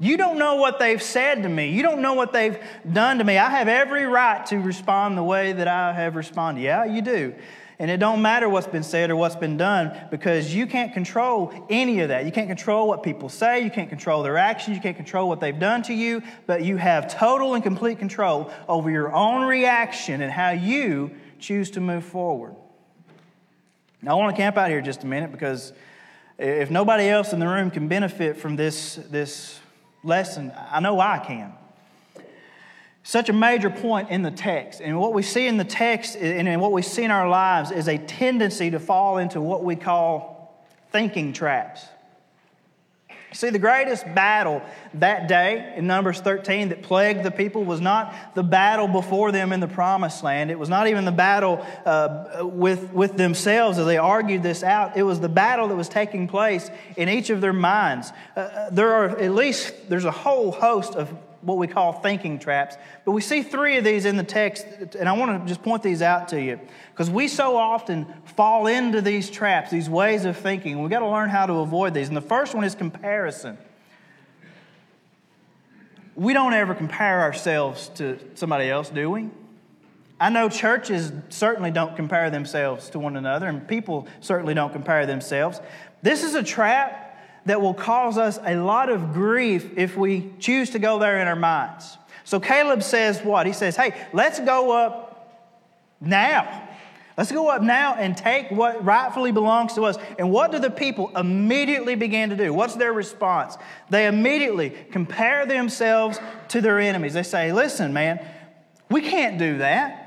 You 0.00 0.16
don't 0.16 0.38
know 0.38 0.56
what 0.56 0.78
they've 0.78 1.02
said 1.02 1.42
to 1.42 1.48
me. 1.48 1.70
You 1.70 1.82
don't 1.82 2.00
know 2.00 2.14
what 2.14 2.32
they've 2.32 2.58
done 2.90 3.18
to 3.18 3.24
me. 3.24 3.36
I 3.36 3.50
have 3.50 3.66
every 3.66 4.06
right 4.06 4.46
to 4.46 4.58
respond 4.58 5.18
the 5.18 5.24
way 5.24 5.52
that 5.52 5.66
I 5.66 5.92
have 5.92 6.14
responded. 6.14 6.62
Yeah, 6.62 6.84
you 6.84 7.02
do. 7.02 7.34
And 7.80 7.90
it 7.90 7.98
don't 7.98 8.22
matter 8.22 8.48
what's 8.48 8.66
been 8.66 8.82
said 8.82 9.10
or 9.10 9.16
what's 9.16 9.36
been 9.36 9.56
done 9.56 9.96
because 10.10 10.52
you 10.52 10.66
can't 10.66 10.92
control 10.92 11.52
any 11.70 12.00
of 12.00 12.08
that. 12.08 12.24
You 12.24 12.32
can't 12.32 12.48
control 12.48 12.88
what 12.88 13.04
people 13.04 13.28
say, 13.28 13.60
you 13.60 13.70
can't 13.70 13.88
control 13.88 14.24
their 14.24 14.36
actions, 14.36 14.76
you 14.76 14.82
can't 14.82 14.96
control 14.96 15.28
what 15.28 15.38
they've 15.38 15.58
done 15.58 15.82
to 15.84 15.94
you, 15.94 16.22
but 16.46 16.64
you 16.64 16.76
have 16.76 17.06
total 17.06 17.54
and 17.54 17.62
complete 17.62 18.00
control 18.00 18.50
over 18.68 18.90
your 18.90 19.12
own 19.12 19.46
reaction 19.46 20.22
and 20.22 20.32
how 20.32 20.50
you 20.50 21.12
choose 21.38 21.70
to 21.72 21.80
move 21.80 22.04
forward. 22.04 22.56
Now, 24.02 24.12
I 24.12 24.14
want 24.14 24.34
to 24.34 24.42
camp 24.42 24.56
out 24.56 24.70
here 24.70 24.80
just 24.80 25.04
a 25.04 25.06
minute 25.06 25.30
because 25.30 25.72
if 26.38 26.70
nobody 26.70 27.08
else 27.08 27.32
in 27.32 27.40
the 27.40 27.48
room 27.48 27.70
can 27.70 27.88
benefit 27.88 28.36
from 28.36 28.56
this, 28.56 28.96
this 29.10 29.58
lesson, 30.04 30.52
I 30.70 30.80
know 30.80 31.00
I 31.00 31.18
can. 31.18 31.52
Such 33.02 33.28
a 33.28 33.32
major 33.32 33.70
point 33.70 34.10
in 34.10 34.22
the 34.22 34.30
text. 34.30 34.80
And 34.80 35.00
what 35.00 35.14
we 35.14 35.22
see 35.22 35.46
in 35.46 35.56
the 35.56 35.64
text 35.64 36.16
and 36.16 36.60
what 36.60 36.72
we 36.72 36.82
see 36.82 37.04
in 37.04 37.10
our 37.10 37.28
lives 37.28 37.70
is 37.70 37.88
a 37.88 37.98
tendency 37.98 38.70
to 38.70 38.78
fall 38.78 39.18
into 39.18 39.40
what 39.40 39.64
we 39.64 39.76
call 39.76 40.66
thinking 40.92 41.32
traps. 41.32 41.84
See, 43.32 43.50
the 43.50 43.58
greatest 43.58 44.04
battle 44.14 44.62
that 44.94 45.28
day 45.28 45.74
in 45.76 45.86
Numbers 45.86 46.20
13 46.20 46.70
that 46.70 46.82
plagued 46.82 47.22
the 47.22 47.30
people 47.30 47.62
was 47.62 47.80
not 47.80 48.14
the 48.34 48.42
battle 48.42 48.88
before 48.88 49.32
them 49.32 49.52
in 49.52 49.60
the 49.60 49.68
promised 49.68 50.24
land. 50.24 50.50
It 50.50 50.58
was 50.58 50.70
not 50.70 50.88
even 50.88 51.04
the 51.04 51.12
battle 51.12 51.64
uh, 51.84 52.40
with, 52.42 52.90
with 52.92 53.18
themselves 53.18 53.78
as 53.78 53.84
they 53.84 53.98
argued 53.98 54.42
this 54.42 54.62
out. 54.62 54.96
It 54.96 55.02
was 55.02 55.20
the 55.20 55.28
battle 55.28 55.68
that 55.68 55.76
was 55.76 55.90
taking 55.90 56.26
place 56.26 56.70
in 56.96 57.10
each 57.10 57.28
of 57.28 57.42
their 57.42 57.52
minds. 57.52 58.12
Uh, 58.34 58.40
uh 58.40 58.70
there 58.70 58.94
are 58.94 59.10
at 59.18 59.34
least, 59.34 59.90
there's 59.90 60.06
a 60.06 60.10
whole 60.10 60.50
host 60.50 60.94
of 60.94 61.12
what 61.40 61.58
we 61.58 61.66
call 61.66 61.92
thinking 61.92 62.38
traps. 62.38 62.76
But 63.04 63.12
we 63.12 63.20
see 63.20 63.42
three 63.42 63.76
of 63.76 63.84
these 63.84 64.04
in 64.04 64.16
the 64.16 64.24
text, 64.24 64.66
and 64.98 65.08
I 65.08 65.12
want 65.12 65.42
to 65.42 65.48
just 65.48 65.62
point 65.62 65.82
these 65.82 66.02
out 66.02 66.28
to 66.28 66.40
you 66.40 66.58
because 66.90 67.10
we 67.10 67.28
so 67.28 67.56
often 67.56 68.06
fall 68.36 68.66
into 68.66 69.00
these 69.00 69.30
traps, 69.30 69.70
these 69.70 69.88
ways 69.88 70.24
of 70.24 70.36
thinking. 70.36 70.80
We've 70.80 70.90
got 70.90 71.00
to 71.00 71.08
learn 71.08 71.28
how 71.28 71.46
to 71.46 71.54
avoid 71.54 71.94
these. 71.94 72.08
And 72.08 72.16
the 72.16 72.20
first 72.22 72.54
one 72.54 72.64
is 72.64 72.74
comparison. 72.74 73.58
We 76.14 76.32
don't 76.32 76.52
ever 76.52 76.74
compare 76.74 77.20
ourselves 77.20 77.88
to 77.96 78.18
somebody 78.34 78.68
else, 78.68 78.90
do 78.90 79.08
we? 79.10 79.30
I 80.20 80.30
know 80.30 80.48
churches 80.48 81.12
certainly 81.28 81.70
don't 81.70 81.94
compare 81.94 82.28
themselves 82.28 82.90
to 82.90 82.98
one 82.98 83.16
another, 83.16 83.46
and 83.46 83.66
people 83.68 84.08
certainly 84.20 84.52
don't 84.52 84.72
compare 84.72 85.06
themselves. 85.06 85.60
This 86.02 86.24
is 86.24 86.34
a 86.34 86.42
trap 86.42 87.07
that 87.48 87.60
will 87.60 87.74
cause 87.74 88.16
us 88.16 88.38
a 88.44 88.56
lot 88.56 88.88
of 88.88 89.12
grief 89.12 89.76
if 89.76 89.96
we 89.96 90.30
choose 90.38 90.70
to 90.70 90.78
go 90.78 90.98
there 90.98 91.20
in 91.20 91.26
our 91.26 91.36
minds. 91.36 91.98
So 92.24 92.38
Caleb 92.38 92.82
says 92.82 93.22
what? 93.22 93.46
He 93.46 93.52
says, 93.52 93.74
hey, 93.74 93.94
let's 94.12 94.38
go 94.38 94.70
up 94.70 95.44
now. 96.00 96.68
Let's 97.16 97.32
go 97.32 97.48
up 97.48 97.62
now 97.62 97.94
and 97.94 98.16
take 98.16 98.50
what 98.50 98.84
rightfully 98.84 99.32
belongs 99.32 99.74
to 99.74 99.82
us. 99.82 99.96
And 100.18 100.30
what 100.30 100.52
do 100.52 100.58
the 100.60 100.70
people 100.70 101.10
immediately 101.16 101.96
begin 101.96 102.30
to 102.30 102.36
do? 102.36 102.52
What's 102.52 102.76
their 102.76 102.92
response? 102.92 103.56
They 103.90 104.06
immediately 104.06 104.70
compare 104.92 105.44
themselves 105.44 106.20
to 106.48 106.60
their 106.60 106.78
enemies. 106.78 107.14
They 107.14 107.24
say, 107.24 107.52
listen, 107.52 107.92
man, 107.92 108.24
we 108.88 109.00
can't 109.00 109.38
do 109.38 109.58
that. 109.58 109.97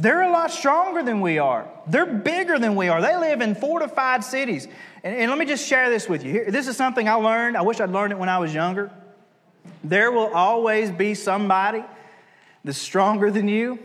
They're 0.00 0.22
a 0.22 0.30
lot 0.30 0.50
stronger 0.50 1.02
than 1.02 1.20
we 1.20 1.38
are. 1.38 1.68
They're 1.86 2.06
bigger 2.06 2.58
than 2.58 2.74
we 2.74 2.88
are. 2.88 3.02
They 3.02 3.16
live 3.16 3.42
in 3.42 3.54
fortified 3.54 4.24
cities. 4.24 4.66
And, 5.04 5.14
and 5.14 5.30
let 5.30 5.38
me 5.38 5.44
just 5.44 5.66
share 5.66 5.90
this 5.90 6.08
with 6.08 6.24
you. 6.24 6.32
Here, 6.32 6.50
this 6.50 6.68
is 6.68 6.76
something 6.76 7.06
I 7.06 7.14
learned. 7.14 7.56
I 7.56 7.62
wish 7.62 7.80
I'd 7.80 7.90
learned 7.90 8.12
it 8.12 8.18
when 8.18 8.30
I 8.30 8.38
was 8.38 8.54
younger. 8.54 8.90
There 9.84 10.10
will 10.10 10.32
always 10.32 10.90
be 10.90 11.14
somebody 11.14 11.84
that's 12.64 12.78
stronger 12.78 13.30
than 13.30 13.46
you 13.46 13.78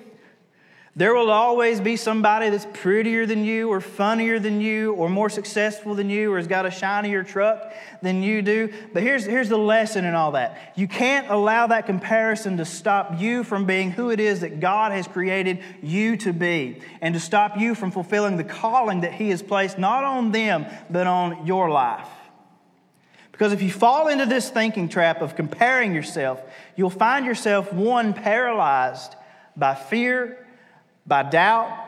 there 0.98 1.14
will 1.14 1.30
always 1.30 1.82
be 1.82 1.98
somebody 1.98 2.50
that's 2.50 2.68
prettier 2.72 3.26
than 3.26 3.44
you, 3.44 3.70
or 3.70 3.82
funnier 3.82 4.40
than 4.40 4.62
you, 4.62 4.94
or 4.94 5.10
more 5.10 5.30
successful 5.30 5.94
than 5.94 6.10
you, 6.10 6.32
or 6.32 6.38
has 6.38 6.48
got 6.48 6.66
a 6.66 6.72
shinier 6.72 7.22
truck 7.22 7.74
than 8.02 8.24
you 8.24 8.42
do. 8.42 8.72
But 8.94 9.04
here's, 9.04 9.26
here's 9.26 9.50
the 9.50 9.58
lesson 9.58 10.06
in 10.06 10.16
all 10.16 10.32
that 10.32 10.72
you 10.78 10.88
can't 10.88 11.30
allow 11.30 11.68
that 11.68 11.86
comparison 11.86 12.56
to 12.58 12.66
stop 12.66 13.20
you 13.20 13.44
from 13.44 13.66
being 13.66 13.92
who 13.92 14.10
it 14.10 14.22
is 14.22 14.40
that 14.40 14.62
God 14.62 14.94
has 14.94 15.06
created 15.06 15.62
you 15.84 16.16
to 16.18 16.32
be, 16.32 16.82
and 17.02 17.14
to 17.14 17.20
stop 17.20 17.58
you 17.58 17.76
from 17.76 17.92
fulfilling 17.92 18.38
the 18.38 18.46
calling 18.46 19.02
that 19.02 19.14
He 19.14 19.32
has 19.32 19.42
placed 19.42 19.78
not 19.78 20.06
on 20.06 20.32
them, 20.32 20.66
but 20.90 21.08
on 21.08 21.46
your 21.46 21.70
life. 21.70 22.08
Because 23.34 23.52
if 23.52 23.62
you 23.62 23.70
fall 23.70 24.08
into 24.08 24.26
this 24.26 24.50
thinking 24.50 24.88
trap 24.88 25.22
of 25.22 25.36
comparing 25.36 25.94
yourself, 25.94 26.42
you'll 26.78 26.90
find 26.90 27.26
yourself, 27.26 27.74
one, 27.74 28.14
paralyzed 28.14 29.14
by 29.58 29.76
fear 29.76 30.45
by 31.06 31.24
doubt, 31.24 31.86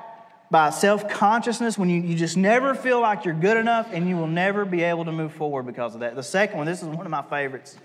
by 0.50 0.70
self 0.70 1.10
consciousness, 1.10 1.78
when 1.78 1.90
you, 1.90 2.02
you 2.02 2.16
just 2.16 2.38
never 2.38 2.74
feel 2.74 3.02
like 3.02 3.26
you're 3.26 3.34
good 3.34 3.58
enough 3.58 3.90
and 3.92 4.08
you 4.08 4.16
will 4.16 4.28
never 4.28 4.66
be 4.66 4.84
able 4.84 5.06
to 5.06 5.12
move 5.12 5.34
forward 5.34 5.64
because 5.64 5.94
of 5.94 6.02
that. 6.02 6.16
The 6.16 6.24
second 6.24 6.58
one, 6.58 6.66
this 6.66 6.82
is 6.82 6.88
one 6.88 7.06
of 7.06 7.12
my 7.12 7.24
favorites, 7.24 7.78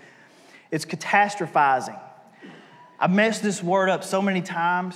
it's 0.71 0.85
catastrophizing. 0.85 1.99
I've 2.99 3.11
messed 3.11 3.43
this 3.43 3.61
word 3.61 3.89
up 3.89 4.03
so 4.03 4.21
many 4.21 4.41
times. 4.41 4.95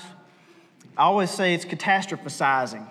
I 0.95 1.03
always 1.03 1.29
say 1.29 1.53
it's 1.53 1.65
catastrophizing, 1.65 2.87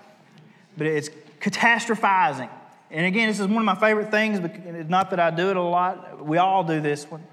but 0.76 0.86
it's 0.86 1.08
catastrophizing. 1.40 2.50
And 2.90 3.06
again, 3.06 3.28
this 3.28 3.40
is 3.40 3.46
one 3.46 3.56
of 3.56 3.64
my 3.64 3.74
favorite 3.74 4.10
things, 4.10 4.38
but 4.38 4.88
not 4.88 5.10
that 5.10 5.18
I 5.18 5.30
do 5.30 5.50
it 5.50 5.56
a 5.56 5.62
lot. 5.62 6.25
We 6.25 6.38
all 6.38 6.62
do 6.62 6.80
this 6.80 7.10
one. 7.10 7.25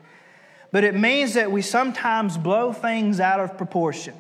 But 0.72 0.84
it 0.84 0.96
means 0.96 1.36
that 1.36 1.52
we 1.52 1.62
sometimes 1.62 2.38
blow 2.38 2.74
things 2.74 3.20
out 3.20 3.40
of 3.40 3.58
proportion. 3.58 4.16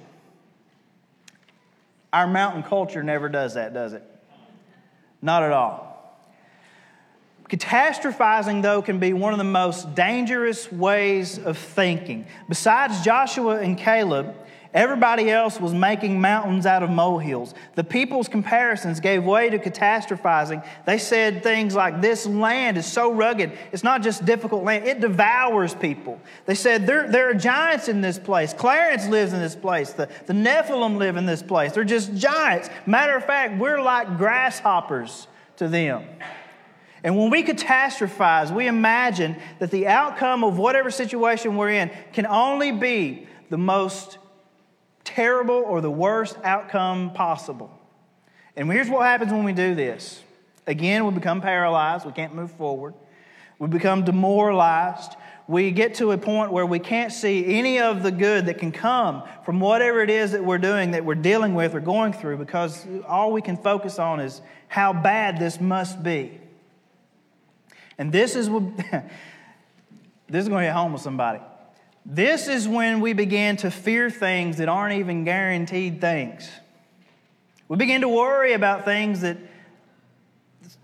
Our 2.13 2.27
mountain 2.27 2.61
culture 2.61 3.01
never 3.01 3.27
does 3.27 3.55
that, 3.55 3.73
does 3.73 3.93
it? 3.93 4.03
Not 5.21 5.41
at 5.41 5.51
all. 5.51 5.89
Catastrophizing, 7.49 8.61
though, 8.61 8.81
can 8.81 8.99
be 8.99 9.13
one 9.13 9.33
of 9.33 9.39
the 9.39 9.43
most 9.43 9.95
dangerous 9.95 10.71
ways 10.71 11.39
of 11.39 11.57
thinking. 11.57 12.25
Besides 12.47 13.01
Joshua 13.01 13.57
and 13.57 13.77
Caleb, 13.77 14.35
Everybody 14.73 15.29
else 15.29 15.59
was 15.59 15.71
making 15.71 16.19
mountains 16.19 16.65
out 16.65 16.81
of 16.81 16.89
molehills. 16.89 17.53
The 17.75 17.83
people's 17.83 18.27
comparisons 18.27 18.99
gave 18.99 19.23
way 19.23 19.51
to 19.51 19.59
catastrophizing. 19.59 20.65
They 20.85 20.97
said 20.97 21.43
things 21.43 21.75
like, 21.75 22.01
This 22.01 22.25
land 22.25 22.77
is 22.77 22.87
so 22.87 23.11
rugged, 23.13 23.51
it's 23.71 23.83
not 23.83 24.01
just 24.01 24.25
difficult 24.25 24.63
land, 24.63 24.85
it 24.85 24.99
devours 24.99 25.75
people. 25.75 26.19
They 26.47 26.55
said, 26.55 26.87
There, 26.87 27.07
there 27.07 27.29
are 27.29 27.35
giants 27.35 27.87
in 27.87 28.01
this 28.01 28.17
place. 28.17 28.51
Clarence 28.51 29.07
lives 29.07 29.31
in 29.31 29.39
this 29.39 29.55
place. 29.55 29.93
The, 29.93 30.09
the 30.25 30.33
Nephilim 30.33 30.97
live 30.97 31.17
in 31.17 31.27
this 31.27 31.43
place. 31.43 31.73
They're 31.73 31.83
just 31.83 32.15
giants. 32.15 32.69
Matter 32.87 33.15
of 33.15 33.25
fact, 33.25 33.59
we're 33.59 33.81
like 33.81 34.17
grasshoppers 34.17 35.27
to 35.57 35.67
them. 35.67 36.03
And 37.03 37.15
when 37.15 37.29
we 37.29 37.43
catastrophize, 37.43 38.49
we 38.49 38.67
imagine 38.67 39.35
that 39.59 39.69
the 39.69 39.87
outcome 39.87 40.43
of 40.43 40.57
whatever 40.57 40.89
situation 40.89 41.57
we're 41.57 41.71
in 41.71 41.91
can 42.13 42.25
only 42.25 42.71
be 42.71 43.27
the 43.49 43.57
most 43.57 44.17
terrible 45.03 45.55
or 45.55 45.81
the 45.81 45.91
worst 45.91 46.37
outcome 46.43 47.13
possible. 47.13 47.71
And 48.55 48.71
here's 48.71 48.89
what 48.89 49.05
happens 49.05 49.31
when 49.31 49.43
we 49.43 49.53
do 49.53 49.75
this 49.75 50.21
again, 50.65 51.05
we 51.05 51.13
become 51.13 51.41
paralyzed, 51.41 52.05
we 52.05 52.11
can't 52.11 52.33
move 52.33 52.51
forward, 52.51 52.93
we 53.59 53.67
become 53.67 54.03
demoralized. 54.03 55.15
We 55.45 55.71
get 55.71 55.95
to 55.95 56.11
a 56.11 56.17
point 56.17 56.53
where 56.53 56.65
we 56.65 56.79
can't 56.79 57.11
see 57.11 57.57
any 57.57 57.79
of 57.79 58.01
the 58.01 58.11
good 58.11 58.45
that 58.45 58.59
can 58.59 58.71
come 58.71 59.23
from 59.43 59.59
whatever 59.59 60.01
it 60.01 60.09
is 60.09 60.31
that 60.31 60.43
we're 60.43 60.57
doing, 60.57 60.91
that 60.91 61.03
we're 61.03 61.15
dealing 61.15 61.53
with 61.53 61.75
or 61.75 61.81
going 61.81 62.13
through, 62.13 62.37
because 62.37 62.87
all 63.05 63.33
we 63.33 63.41
can 63.41 63.57
focus 63.57 63.99
on 63.99 64.21
is 64.21 64.41
how 64.69 64.93
bad 64.93 65.37
this 65.37 65.59
must 65.59 66.01
be. 66.01 66.39
And 67.97 68.09
this 68.09 68.37
is 68.37 68.49
what 68.49 68.63
this 70.29 70.43
is 70.43 70.47
going 70.47 70.61
to 70.61 70.67
hit 70.67 70.73
home 70.73 70.93
with 70.93 71.01
somebody. 71.01 71.39
This 72.05 72.47
is 72.47 72.67
when 72.67 72.99
we 72.99 73.13
begin 73.13 73.57
to 73.57 73.71
fear 73.71 74.09
things 74.09 74.57
that 74.57 74.67
aren't 74.67 74.95
even 74.99 75.23
guaranteed 75.23 76.01
things. 76.01 76.49
We 77.67 77.77
begin 77.77 78.01
to 78.01 78.09
worry 78.09 78.53
about 78.53 78.83
things 78.83 79.21
that 79.21 79.37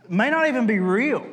may 0.07 0.29
not 0.29 0.47
even 0.47 0.65
be 0.65 0.79
real. 0.79 1.25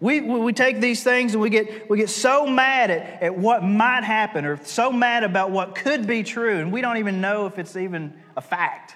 We, 0.00 0.20
we 0.20 0.52
take 0.52 0.80
these 0.80 1.02
things 1.02 1.34
and 1.34 1.42
we 1.42 1.50
get, 1.50 1.88
we 1.88 1.98
get 1.98 2.10
so 2.10 2.46
mad 2.46 2.90
at, 2.90 3.22
at 3.22 3.36
what 3.36 3.62
might 3.62 4.04
happen 4.04 4.44
or 4.44 4.62
so 4.64 4.90
mad 4.90 5.24
about 5.24 5.50
what 5.50 5.74
could 5.74 6.06
be 6.06 6.22
true, 6.22 6.58
and 6.58 6.72
we 6.72 6.80
don't 6.80 6.96
even 6.96 7.20
know 7.20 7.46
if 7.46 7.58
it's 7.58 7.76
even 7.76 8.12
a 8.36 8.40
fact. 8.40 8.95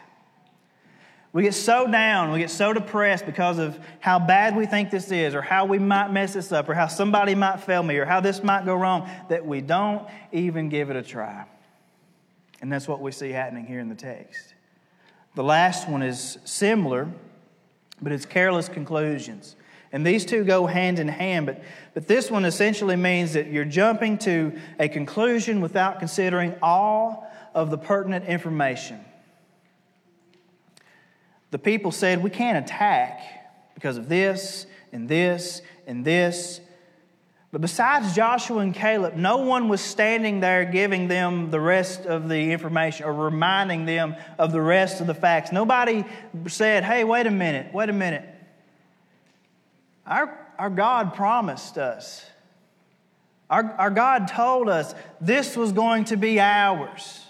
We 1.33 1.45
get 1.45 1.55
so 1.55 1.87
down, 1.87 2.33
we 2.33 2.41
get 2.41 2.51
so 2.51 2.73
depressed 2.73 3.25
because 3.25 3.59
of 3.59 3.79
how 4.01 4.19
bad 4.19 4.57
we 4.57 4.67
think 4.67 4.91
this 4.91 5.13
is, 5.13 5.35
or 5.35 5.43
how 5.43 5.65
we 5.65 5.79
might 5.79 6.11
mess 6.11 6.35
this 6.35 6.51
up, 6.51 6.69
or 6.69 6.75
how 6.75 6.89
somebody 6.89 7.37
might 7.37 7.61
fail 7.61 7.85
me, 7.85 7.97
or 7.99 8.05
how 8.05 8.21
this 8.21 8.43
might 8.43 8.65
go 8.65 8.75
wrong, 8.75 9.09
that 9.29 9.47
we 9.47 9.61
don't 9.61 10.09
even 10.33 10.69
give 10.69 10.91
it 10.91 10.97
a 10.97 11.03
try. 11.03 11.45
And 12.61 12.73
that's 12.73 12.89
what 12.89 13.01
we 13.01 13.13
see 13.13 13.31
happening 13.31 13.65
here 13.65 13.79
in 13.79 13.89
the 13.89 13.95
text. 13.95 14.55
The 15.37 15.45
last 15.45 15.89
one 15.89 16.03
is 16.03 16.39
similar, 16.45 17.09
but 18.03 18.11
it's 18.11 18.27
careless 18.27 18.69
conclusions. 18.69 19.55
And 19.93 20.05
these 20.05 20.25
two 20.25 20.45
go 20.45 20.67
hand 20.67 20.99
in 20.99 21.07
hand, 21.07 21.47
but, 21.47 21.63
but 21.95 22.09
this 22.09 22.29
one 22.29 22.45
essentially 22.45 22.97
means 22.97 23.35
that 23.35 23.47
you're 23.47 23.65
jumping 23.65 24.19
to 24.19 24.59
a 24.81 24.89
conclusion 24.89 25.61
without 25.61 26.01
considering 26.01 26.55
all 26.61 27.31
of 27.55 27.71
the 27.71 27.79
pertinent 27.79 28.27
information. 28.27 29.05
The 31.51 31.59
people 31.59 31.93
said, 31.93 32.23
We 32.23 32.31
can't 32.31 32.65
attack 32.65 33.75
because 33.75 33.97
of 33.97 34.09
this 34.09 34.67
and 34.93 35.09
this 35.09 35.63
and 35.87 36.05
this. 36.05 36.61
But 37.53 37.61
besides 37.61 38.15
Joshua 38.15 38.59
and 38.59 38.73
Caleb, 38.73 39.17
no 39.17 39.39
one 39.39 39.69
was 39.69 39.81
standing 39.81 40.39
there 40.39 40.65
giving 40.65 41.09
them 41.09 41.51
the 41.51 41.59
rest 41.59 42.07
of 42.07 42.29
the 42.29 42.53
information 42.53 43.07
or 43.07 43.13
reminding 43.13 43.87
them 43.87 44.15
of 44.39 44.53
the 44.53 44.61
rest 44.61 45.01
of 45.01 45.09
the 45.09 45.15
facts. 45.15 45.51
Nobody 45.51 46.05
said, 46.47 46.85
Hey, 46.85 47.03
wait 47.03 47.27
a 47.27 47.31
minute, 47.31 47.75
wait 47.75 47.89
a 47.89 47.93
minute. 47.93 48.25
Our, 50.07 50.39
our 50.59 50.71
God 50.71 51.15
promised 51.15 51.77
us. 51.77 52.25
Our, 53.49 53.65
our 53.79 53.91
God 53.91 54.29
told 54.29 54.69
us 54.69 54.95
this 55.21 55.57
was 55.57 55.73
going 55.73 56.05
to 56.07 56.17
be 56.17 56.39
ours. 56.39 57.25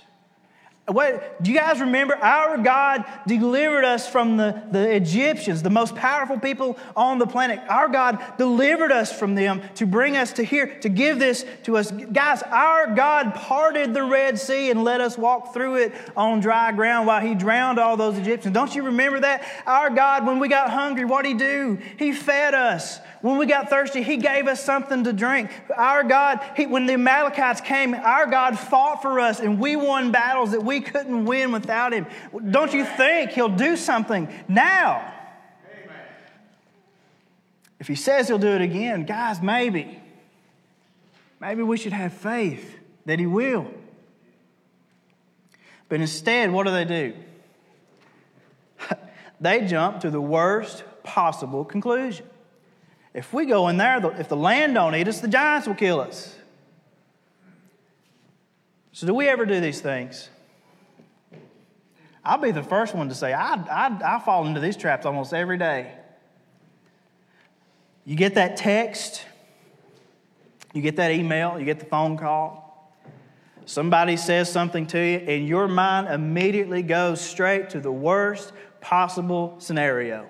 What, 0.93 1.43
do 1.43 1.51
you 1.51 1.57
guys 1.57 1.81
remember? 1.81 2.17
Our 2.17 2.59
God 2.59 3.05
delivered 3.27 3.85
us 3.85 4.09
from 4.09 4.37
the, 4.37 4.63
the 4.71 4.91
Egyptians, 4.95 5.63
the 5.63 5.71
most 5.71 5.95
powerful 5.95 6.39
people 6.39 6.79
on 6.97 7.19
the 7.19 7.27
planet. 7.27 7.61
Our 7.69 7.89
God 7.89 8.23
delivered 8.39 8.91
us 8.91 9.17
from 9.17 9.35
them 9.35 9.63
to 9.77 9.87
bring 9.87 10.17
us 10.17 10.33
to 10.35 10.45
here, 10.45 10.79
to 10.81 10.89
give 10.89 11.19
this 11.19 11.45
to 11.65 11.77
us. 11.77 11.91
Guys, 11.91 12.43
our 12.43 12.95
God 12.95 13.35
parted 13.35 13.95
the 13.95 14.03
Red 14.03 14.39
Sea 14.39 14.71
and 14.71 14.83
let 14.83 15.01
us 15.01 15.17
walk 15.17 15.55
through 15.55 15.77
it 15.77 15.93
on 16.17 16.41
dry 16.41 16.73
ground 16.73 17.07
while 17.07 17.21
He 17.21 17.35
drowned 17.35 17.79
all 17.79 17.97
those 17.97 18.19
Egyptians. 18.19 18.55
Don't 18.55 18.75
you 18.75 18.83
remember 18.83 19.21
that? 19.21 19.45
Our 19.67 19.91
God, 19.91 20.27
when 20.27 20.39
we 20.39 20.49
got 20.49 20.71
hungry, 20.71 21.05
what 21.05 21.23
did 21.23 21.33
He 21.33 21.39
do? 21.39 21.79
He 21.99 22.13
fed 22.13 22.55
us. 22.55 22.99
When 23.21 23.37
we 23.37 23.45
got 23.45 23.69
thirsty, 23.69 24.03
He 24.03 24.17
gave 24.17 24.47
us 24.47 24.65
something 24.65 25.05
to 25.05 25.13
drink. 25.13 25.51
Our 25.77 26.03
God, 26.05 26.41
he, 26.57 26.67
when 26.67 26.87
the 26.87 26.95
Amalekites 26.95 27.61
came, 27.61 27.95
our 27.95 28.27
God 28.27 28.59
fought 28.59 29.03
for 29.03 29.21
us 29.21 29.41
and 29.41 29.61
we 29.61 29.77
won 29.77 30.11
battles 30.11 30.53
that 30.53 30.65
we 30.65 30.81
couldn't 30.81 31.27
win 31.27 31.53
without 31.53 31.93
Him. 31.93 32.07
Don't 32.51 32.73
you 32.73 32.85
think 32.85 33.33
He'll 33.33 33.49
do 33.49 33.77
something 33.77 34.29
now? 34.49 35.15
If 37.79 37.89
He 37.89 37.95
says 37.95 38.29
He'll 38.29 38.39
do 38.39 38.49
it 38.49 38.63
again, 38.63 39.05
guys, 39.05 39.43
maybe. 39.43 40.01
Maybe 41.41 41.63
we 41.63 41.77
should 41.77 41.93
have 41.93 42.15
faith 42.15 42.79
that 43.05 43.19
He 43.19 43.27
will. 43.27 43.67
But 45.91 46.01
instead, 46.01 46.53
what 46.53 46.65
do 46.65 46.73
they 46.73 46.85
do? 46.87 47.15
they 49.41 49.67
jump 49.67 50.01
to 50.01 50.11
the 50.11 50.21
worst 50.21 50.85
possible 51.03 51.67
conclusion. 51.67 52.25
If 53.13 53.33
we 53.33 53.47
go 53.47 53.69
in 53.69 53.77
there, 53.77 54.05
if 54.19 54.29
the 54.29 54.37
land 54.37 54.75
don't 54.75 54.95
eat 54.95 55.09
us, 55.09 55.21
the 55.21 55.29
giants 55.29 55.67
will 55.67 55.75
kill 55.75 56.01
us. 56.01 56.37
So, 58.93 59.07
do 59.07 59.15
we 59.15 59.29
ever 59.29 59.47
do 59.47 59.61
these 59.61 59.81
things? 59.81 60.29
I'll 62.25 62.39
be 62.39 62.51
the 62.51 62.63
first 62.63 62.95
one 62.95 63.09
to 63.09 63.15
say, 63.15 63.33
I, 63.33 63.55
I, 63.55 64.17
I 64.17 64.19
fall 64.21 64.47
into 64.47 64.61
these 64.61 64.77
traps 64.77 65.07
almost 65.07 65.33
every 65.33 65.59
day. 65.59 65.93
You 68.05 68.15
get 68.15 68.35
that 68.35 68.57
text, 68.57 69.25
you 70.75 70.83
get 70.83 70.97
that 70.97 71.13
email, 71.13 71.59
you 71.59 71.65
get 71.65 71.81
the 71.81 71.87
phone 71.87 72.17
call, 72.17 72.95
somebody 73.65 74.17
says 74.17 74.51
something 74.51 74.87
to 74.89 74.99
you, 74.99 75.19
and 75.19 75.47
your 75.47 75.67
mind 75.69 76.09
immediately 76.09 76.83
goes 76.83 77.21
straight 77.21 77.71
to 77.71 77.81
the 77.81 77.93
worst 77.93 78.53
possible 78.81 79.57
scenario. 79.59 80.29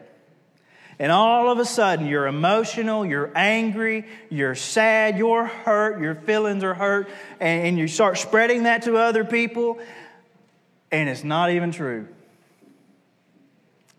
And 1.01 1.11
all 1.11 1.51
of 1.51 1.59
a 1.59 1.65
sudden, 1.65 2.07
you're 2.07 2.27
emotional, 2.27 3.07
you're 3.07 3.33
angry, 3.35 4.05
you're 4.29 4.55
sad, 4.55 5.17
you're 5.17 5.47
hurt, 5.47 5.99
your 5.99 6.15
feelings 6.15 6.63
are 6.63 6.75
hurt, 6.75 7.09
and, 7.41 7.79
you 7.79 7.89
start 7.89 8.19
spreading 8.19 8.65
that 8.65 8.83
to 8.83 8.99
other 8.99 9.25
people, 9.25 9.79
and 10.93 11.09
it's 11.09 11.25
not 11.25 11.53
even 11.53 11.73
true. 11.73 12.07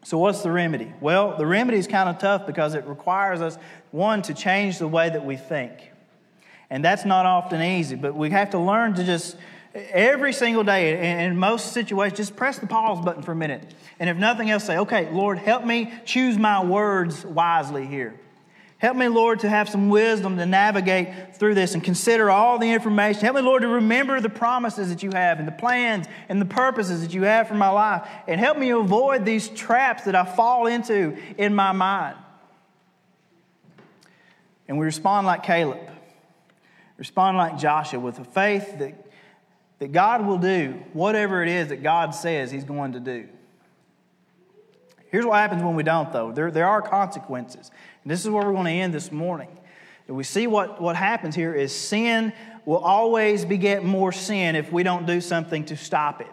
So, 0.04 0.20
what's 0.20 0.44
the 0.44 0.52
remedy? 0.52 0.94
Well, 1.02 1.38
the 1.38 1.48
remedy 1.48 1.80
is 1.80 1.88
kind 1.88 2.08
of 2.08 2.20
tough 2.20 2.46
because 2.46 2.76
it 2.76 2.86
requires 2.86 3.42
us, 3.42 3.58
one, 3.90 4.22
to 4.24 4.36
change 4.36 4.78
the 4.78 4.88
way 4.88 5.10
that 5.10 5.26
we 5.26 5.38
think. 5.38 5.92
And 6.70 6.86
that's 6.86 7.04
not 7.04 7.26
often 7.26 7.64
easy, 7.64 7.96
but 7.96 8.14
we 8.14 8.30
have 8.30 8.52
to 8.52 8.60
learn 8.60 8.94
to 8.94 9.04
just 9.04 9.38
every 9.74 10.34
single 10.34 10.64
day, 10.64 10.98
and 10.98 11.32
in 11.32 11.40
most 11.40 11.74
situations, 11.74 12.18
just 12.18 12.36
press 12.36 12.60
the 12.60 12.68
pause 12.68 13.04
button 13.04 13.24
for 13.24 13.32
a 13.32 13.36
minute. 13.36 13.74
And 14.00 14.10
if 14.10 14.18
nothing 14.18 14.50
else, 14.50 14.66
say, 14.66 14.78
okay, 14.80 15.10
Lord, 15.12 15.38
help 15.38 15.66
me 15.66 15.94
choose 16.06 16.38
my 16.38 16.64
words 16.64 17.26
wisely 17.26 17.86
here. 17.86 18.20
Help 18.78 18.98
me, 18.98 19.08
Lord, 19.08 19.42
to 19.42 19.50
have 19.50 19.70
some 19.70 19.90
wisdom 19.90 20.38
to 20.38 20.46
navigate 20.48 21.36
through 21.36 21.54
this 21.54 21.76
and 21.76 21.84
consider 21.84 22.32
all 22.32 22.58
the 22.58 22.72
information. 22.72 23.22
Help 23.22 23.36
me, 23.36 23.42
Lord, 23.44 23.62
to 23.62 23.68
remember 23.68 24.20
the 24.20 24.30
promises 24.30 24.90
that 24.90 25.04
you 25.04 25.12
have 25.12 25.38
and 25.38 25.48
the 25.48 25.52
plans 25.52 26.08
and 26.30 26.42
the 26.42 26.46
purposes 26.46 27.02
that 27.02 27.14
you 27.14 27.22
have 27.22 27.48
for 27.48 27.54
my 27.54 27.70
life. 27.70 28.10
And 28.28 28.40
help 28.40 28.58
me 28.58 28.72
avoid 28.72 29.24
these 29.24 29.50
traps 29.50 30.06
that 30.06 30.16
I 30.16 30.26
fall 30.26 30.66
into 30.66 31.16
in 31.38 31.54
my 31.54 31.74
mind. 31.74 32.18
And 34.68 34.80
we 34.80 34.86
respond 34.86 35.28
like 35.28 35.44
Caleb, 35.44 35.88
respond 36.98 37.38
like 37.38 37.60
Joshua 37.60 38.00
with 38.00 38.18
a 38.18 38.24
faith 38.24 38.80
that 38.80 39.11
that 39.82 39.92
God 39.92 40.28
will 40.28 40.38
do 40.38 40.76
whatever 40.94 41.42
it 41.42 41.50
is 41.50 41.70
that 41.70 41.82
God 41.82 42.14
says 42.14 42.52
He's 42.52 42.64
going 42.64 42.92
to 42.92 43.00
do. 43.00 43.28
Here's 45.08 45.26
what 45.26 45.38
happens 45.40 45.64
when 45.64 45.76
we 45.76 45.82
don't, 45.82 46.14
though. 46.14 46.32
There, 46.32 46.52
there 46.52 46.68
are 46.68 46.84
consequences. 46.84 47.72
And 48.04 48.12
this 48.12 48.24
is 48.24 48.30
where 48.30 48.46
we're 48.46 48.54
going 48.54 48.66
to 48.66 48.72
end 48.72 48.94
this 48.94 49.12
morning. 49.12 49.50
And 50.08 50.16
we 50.16 50.24
see 50.24 50.46
what, 50.46 50.80
what 50.80 50.96
happens 50.96 51.34
here 51.34 51.56
is 51.56 51.76
sin 51.76 52.32
will 52.64 52.78
always 52.78 53.44
beget 53.44 53.84
more 53.84 54.12
sin 54.12 54.56
if 54.56 54.72
we 54.72 54.84
don't 54.84 55.08
do 55.08 55.20
something 55.20 55.66
to 55.66 55.76
stop 55.76 56.22
it. 56.22 56.32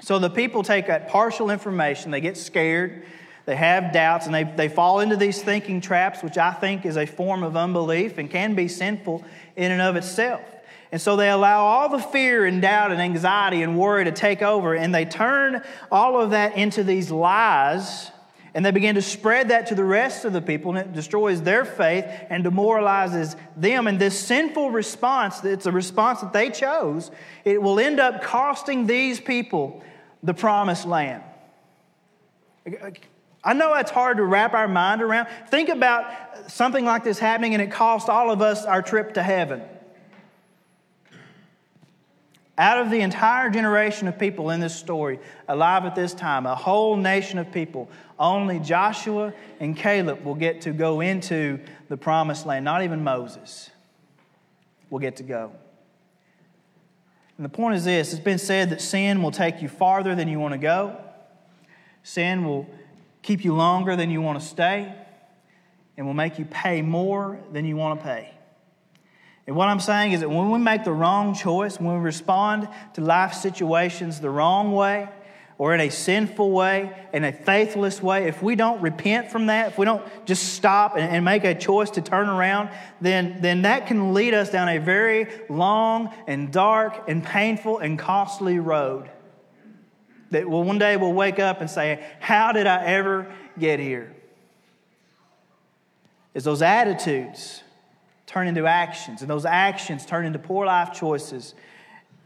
So 0.00 0.20
the 0.20 0.30
people 0.30 0.62
take 0.62 0.86
that 0.86 1.08
partial 1.08 1.50
information, 1.50 2.12
they 2.12 2.20
get 2.20 2.36
scared, 2.36 3.06
they 3.44 3.56
have 3.56 3.92
doubts, 3.92 4.26
and 4.26 4.34
they, 4.34 4.44
they 4.44 4.68
fall 4.68 5.00
into 5.00 5.16
these 5.16 5.42
thinking 5.42 5.80
traps, 5.80 6.22
which 6.22 6.38
I 6.38 6.52
think 6.52 6.86
is 6.86 6.96
a 6.96 7.06
form 7.06 7.42
of 7.42 7.56
unbelief 7.56 8.18
and 8.18 8.30
can 8.30 8.54
be 8.54 8.68
sinful 8.68 9.24
in 9.56 9.72
and 9.72 9.82
of 9.82 9.96
itself. 9.96 10.42
And 10.92 11.00
so 11.00 11.14
they 11.14 11.30
allow 11.30 11.64
all 11.64 11.88
the 11.88 12.00
fear 12.00 12.44
and 12.44 12.60
doubt 12.60 12.90
and 12.90 13.00
anxiety 13.00 13.62
and 13.62 13.78
worry 13.78 14.04
to 14.04 14.12
take 14.12 14.42
over, 14.42 14.74
and 14.74 14.94
they 14.94 15.04
turn 15.04 15.62
all 15.90 16.20
of 16.20 16.30
that 16.30 16.56
into 16.56 16.82
these 16.82 17.10
lies, 17.12 18.10
and 18.54 18.66
they 18.66 18.72
begin 18.72 18.96
to 18.96 19.02
spread 19.02 19.50
that 19.50 19.68
to 19.68 19.76
the 19.76 19.84
rest 19.84 20.24
of 20.24 20.32
the 20.32 20.42
people, 20.42 20.74
and 20.74 20.80
it 20.80 20.92
destroys 20.92 21.42
their 21.42 21.64
faith 21.64 22.04
and 22.28 22.42
demoralizes 22.42 23.36
them. 23.56 23.86
And 23.86 24.00
this 24.00 24.18
sinful 24.18 24.72
response, 24.72 25.44
it's 25.44 25.66
a 25.66 25.72
response 25.72 26.22
that 26.22 26.32
they 26.32 26.50
chose, 26.50 27.12
it 27.44 27.62
will 27.62 27.78
end 27.78 28.00
up 28.00 28.22
costing 28.22 28.88
these 28.88 29.20
people 29.20 29.84
the 30.24 30.34
promised 30.34 30.86
land. 30.86 31.22
I 33.44 33.54
know 33.54 33.74
it's 33.74 33.92
hard 33.92 34.16
to 34.16 34.24
wrap 34.24 34.52
our 34.54 34.68
mind 34.68 35.02
around. 35.02 35.28
Think 35.48 35.68
about 35.68 36.50
something 36.50 36.84
like 36.84 37.04
this 37.04 37.20
happening, 37.20 37.54
and 37.54 37.62
it 37.62 37.70
cost 37.70 38.08
all 38.08 38.32
of 38.32 38.42
us 38.42 38.64
our 38.64 38.82
trip 38.82 39.14
to 39.14 39.22
heaven. 39.22 39.62
Out 42.60 42.76
of 42.76 42.90
the 42.90 43.00
entire 43.00 43.48
generation 43.48 44.06
of 44.06 44.18
people 44.18 44.50
in 44.50 44.60
this 44.60 44.76
story 44.76 45.18
alive 45.48 45.86
at 45.86 45.94
this 45.94 46.12
time, 46.12 46.44
a 46.44 46.54
whole 46.54 46.94
nation 46.94 47.38
of 47.38 47.50
people, 47.50 47.88
only 48.18 48.60
Joshua 48.60 49.32
and 49.60 49.74
Caleb 49.74 50.22
will 50.26 50.34
get 50.34 50.60
to 50.60 50.72
go 50.72 51.00
into 51.00 51.58
the 51.88 51.96
promised 51.96 52.44
land. 52.44 52.66
Not 52.66 52.82
even 52.82 53.02
Moses 53.02 53.70
will 54.90 54.98
get 54.98 55.16
to 55.16 55.22
go. 55.22 55.52
And 57.38 57.46
the 57.46 57.48
point 57.48 57.76
is 57.76 57.84
this 57.86 58.12
it's 58.12 58.22
been 58.22 58.36
said 58.36 58.68
that 58.68 58.82
sin 58.82 59.22
will 59.22 59.30
take 59.30 59.62
you 59.62 59.68
farther 59.70 60.14
than 60.14 60.28
you 60.28 60.38
want 60.38 60.52
to 60.52 60.58
go, 60.58 61.00
sin 62.02 62.44
will 62.44 62.68
keep 63.22 63.42
you 63.42 63.54
longer 63.54 63.96
than 63.96 64.10
you 64.10 64.20
want 64.20 64.38
to 64.38 64.46
stay, 64.46 64.94
and 65.96 66.06
will 66.06 66.12
make 66.12 66.38
you 66.38 66.44
pay 66.44 66.82
more 66.82 67.40
than 67.52 67.64
you 67.64 67.78
want 67.78 68.00
to 68.00 68.04
pay. 68.04 68.34
And 69.50 69.56
what 69.56 69.66
I'm 69.66 69.80
saying 69.80 70.12
is 70.12 70.20
that 70.20 70.28
when 70.28 70.48
we 70.52 70.60
make 70.60 70.84
the 70.84 70.92
wrong 70.92 71.34
choice, 71.34 71.80
when 71.80 71.96
we 71.96 72.00
respond 72.00 72.68
to 72.94 73.00
life 73.00 73.34
situations 73.34 74.20
the 74.20 74.30
wrong 74.30 74.70
way, 74.70 75.08
or 75.58 75.74
in 75.74 75.80
a 75.80 75.88
sinful 75.88 76.52
way, 76.52 76.96
in 77.12 77.24
a 77.24 77.32
faithless 77.32 78.00
way, 78.00 78.28
if 78.28 78.44
we 78.44 78.54
don't 78.54 78.80
repent 78.80 79.28
from 79.32 79.46
that, 79.46 79.72
if 79.72 79.76
we 79.76 79.84
don't 79.84 80.04
just 80.24 80.54
stop 80.54 80.94
and, 80.96 81.02
and, 81.02 81.24
make 81.24 81.42
a 81.42 81.52
choice 81.52 81.90
to 81.90 82.00
turn 82.00 82.28
around, 82.28 82.70
then, 83.00 83.38
then 83.40 83.62
that 83.62 83.88
can 83.88 84.14
lead 84.14 84.34
us 84.34 84.50
down 84.50 84.68
a 84.68 84.78
very 84.78 85.26
long 85.48 86.14
and 86.28 86.52
dark 86.52 87.08
and 87.08 87.24
painful 87.24 87.78
and 87.78 87.98
costly 87.98 88.60
road. 88.60 89.10
That 90.30 90.48
well, 90.48 90.62
one 90.62 90.78
day 90.78 90.96
we'll 90.96 91.12
wake 91.12 91.40
up 91.40 91.60
and 91.60 91.68
say, 91.68 92.06
How 92.20 92.52
did 92.52 92.68
I 92.68 92.84
ever 92.84 93.26
get 93.58 93.80
here? 93.80 94.14
It's 96.34 96.44
those 96.44 96.62
attitudes 96.62 97.64
turn 98.30 98.46
into 98.46 98.64
actions, 98.64 99.22
and 99.22 99.28
those 99.28 99.44
actions 99.44 100.06
turn 100.06 100.24
into 100.24 100.38
poor 100.38 100.64
life 100.64 100.92
choices. 100.92 101.52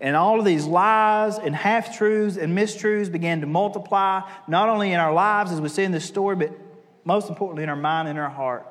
And 0.03 0.14
all 0.14 0.38
of 0.38 0.45
these 0.45 0.67
lies 0.67 1.38
and 1.38 1.57
half 1.57 1.97
truths 1.97 2.37
and 2.37 2.57
mistruths 2.57 3.11
began 3.11 3.40
to 3.40 3.47
multiply, 3.47 4.21
not 4.47 4.69
only 4.69 4.93
in 4.93 5.01
our 5.01 5.14
lives 5.14 5.51
as 5.51 5.62
we 5.62 5.71
see 5.71 5.83
in 5.83 5.93
this 5.93 6.05
story, 6.05 6.37
but 6.37 6.51
most 7.07 7.31
importantly 7.31 7.62
in 7.62 7.71
our 7.71 7.77
mind 7.77 8.09
and 8.09 8.19
our 8.19 8.29
heart 8.29 8.67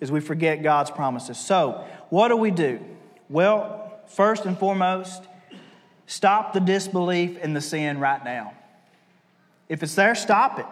as 0.00 0.10
we 0.10 0.18
forget 0.18 0.64
God's 0.64 0.90
promises. 0.90 1.38
So, 1.38 1.86
what 2.08 2.28
do 2.28 2.36
we 2.36 2.50
do? 2.50 2.80
Well, 3.28 4.00
first 4.08 4.46
and 4.46 4.58
foremost, 4.58 5.22
stop 6.08 6.52
the 6.52 6.58
disbelief 6.58 7.38
in 7.38 7.54
the 7.54 7.60
sin 7.60 8.00
right 8.00 8.24
now. 8.24 8.54
If 9.68 9.84
it's 9.84 9.94
there, 9.94 10.16
stop 10.16 10.58
it. 10.58 10.66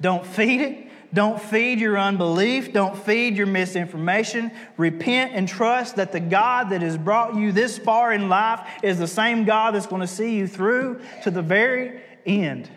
Don't 0.00 0.26
feed 0.26 0.60
it. 0.62 0.89
Don't 1.12 1.40
feed 1.40 1.80
your 1.80 1.98
unbelief. 1.98 2.72
Don't 2.72 2.96
feed 2.96 3.36
your 3.36 3.46
misinformation. 3.46 4.52
Repent 4.76 5.32
and 5.34 5.48
trust 5.48 5.96
that 5.96 6.12
the 6.12 6.20
God 6.20 6.70
that 6.70 6.82
has 6.82 6.96
brought 6.96 7.34
you 7.34 7.50
this 7.50 7.78
far 7.78 8.12
in 8.12 8.28
life 8.28 8.60
is 8.82 8.98
the 8.98 9.08
same 9.08 9.44
God 9.44 9.74
that's 9.74 9.86
going 9.86 10.02
to 10.02 10.06
see 10.06 10.36
you 10.36 10.46
through 10.46 11.00
to 11.24 11.30
the 11.30 11.42
very 11.42 12.00
end. 12.24 12.70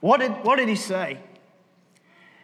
What 0.00 0.20
did, 0.20 0.30
what 0.44 0.56
did 0.56 0.68
he 0.68 0.76
say? 0.76 1.18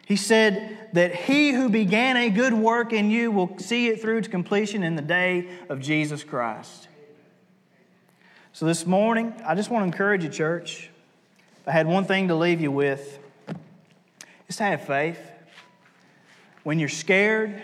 He 0.07 0.17
said 0.17 0.91
that 0.93 1.15
he 1.15 1.51
who 1.51 1.69
began 1.69 2.17
a 2.17 2.31
good 2.31 2.55
work 2.55 2.93
in 2.93 3.11
you 3.11 3.31
will 3.31 3.59
see 3.59 3.89
it 3.89 4.01
through 4.01 4.23
to 4.23 4.31
completion 4.31 4.83
in 4.83 4.95
the 4.95 5.03
day 5.03 5.49
of 5.69 5.81
Jesus 5.81 6.23
Christ. 6.23 6.89
So 8.53 8.65
this 8.65 8.87
morning, 8.87 9.35
I 9.45 9.55
just 9.55 9.69
want 9.69 9.83
to 9.83 9.87
encourage 9.87 10.25
you, 10.25 10.31
church. 10.31 10.91
I 11.67 11.73
had 11.73 11.87
one 11.87 12.05
thing 12.05 12.29
to 12.29 12.37
leave 12.37 12.61
you 12.61 12.71
with, 12.71 13.19
it's 14.49 14.59
to 14.59 14.65
have 14.65 14.87
faith. 14.87 15.19
When 16.63 16.79
you're 16.79 16.89
scared, 16.89 17.63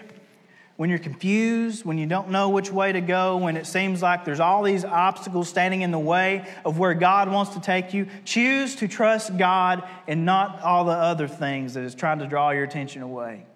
when 0.77 0.91
you're 0.91 0.99
confused, 0.99 1.85
when 1.85 1.99
you 1.99 2.07
don't 2.07 2.31
know 2.31 2.49
which 2.49 2.71
way 2.71 2.93
to 2.93 3.01
go, 3.01 3.37
when 3.37 3.57
it 3.57 3.67
seems 3.67 4.03
like 4.03 4.25
there's 4.25 4.41
all 4.41 4.63
these 4.63 4.85
obstacles 4.85 5.49
standing 5.49 5.83
in 5.83 5.91
the 5.91 5.99
way 5.99 6.49
of 6.65 6.79
where 6.79 6.95
God 6.95 7.31
wants 7.31 7.55
to 7.55 7.61
take 7.61 7.93
you, 7.93 8.07
choose 8.25 8.77
to 8.77 8.89
trust 8.89 9.37
God 9.37 9.87
and 10.07 10.25
not 10.25 10.61
all 10.63 10.85
the 10.85 10.93
other 10.93 11.29
things 11.29 11.75
that 11.75 11.85
is 11.85 11.95
trying 11.95 12.21
to 12.21 12.27
draw 12.27 12.51
your 12.51 12.65
attention 12.65 13.03
away. 13.03 13.47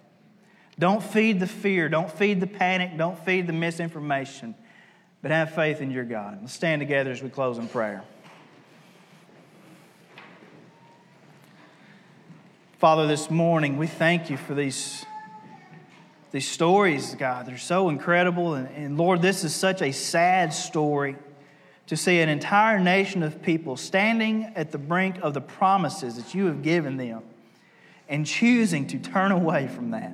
Don't 0.78 1.02
feed 1.02 1.40
the 1.40 1.46
fear, 1.46 1.88
don't 1.88 2.10
feed 2.10 2.40
the 2.40 2.46
panic, 2.46 2.96
don't 2.96 3.18
feed 3.24 3.46
the 3.46 3.52
misinformation 3.52 4.54
but 5.26 5.32
have 5.32 5.56
faith 5.56 5.80
in 5.80 5.90
your 5.90 6.04
God. 6.04 6.38
Let's 6.40 6.52
stand 6.52 6.80
together 6.80 7.10
as 7.10 7.20
we 7.20 7.30
close 7.30 7.58
in 7.58 7.66
prayer. 7.66 8.04
Father, 12.78 13.06
this 13.06 13.30
morning 13.30 13.78
we 13.78 13.86
thank 13.86 14.28
you 14.28 14.36
for 14.36 14.54
these, 14.54 15.06
these 16.30 16.46
stories, 16.46 17.14
God. 17.14 17.46
They're 17.46 17.56
so 17.56 17.88
incredible. 17.88 18.52
And, 18.52 18.68
and 18.76 18.98
Lord, 18.98 19.22
this 19.22 19.44
is 19.44 19.54
such 19.54 19.80
a 19.80 19.92
sad 19.92 20.52
story 20.52 21.16
to 21.86 21.96
see 21.96 22.20
an 22.20 22.28
entire 22.28 22.78
nation 22.78 23.22
of 23.22 23.40
people 23.40 23.78
standing 23.78 24.52
at 24.54 24.72
the 24.72 24.78
brink 24.78 25.16
of 25.22 25.32
the 25.32 25.40
promises 25.40 26.16
that 26.16 26.34
you 26.34 26.48
have 26.48 26.60
given 26.60 26.98
them 26.98 27.22
and 28.10 28.26
choosing 28.26 28.86
to 28.88 28.98
turn 28.98 29.32
away 29.32 29.68
from 29.68 29.92
that. 29.92 30.12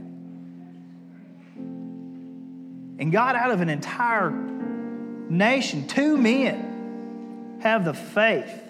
And 3.01 3.11
God, 3.11 3.35
out 3.35 3.51
of 3.51 3.61
an 3.61 3.71
entire 3.71 4.31
nation, 4.31 5.89
two 5.89 6.17
men, 6.17 7.59
have 7.61 7.85
the 7.85 7.95
faith 7.95 8.63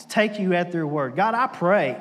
to 0.00 0.08
take 0.08 0.38
you 0.38 0.52
at 0.52 0.70
their 0.70 0.86
word. 0.86 1.16
God, 1.16 1.32
I 1.32 1.46
pray 1.46 1.96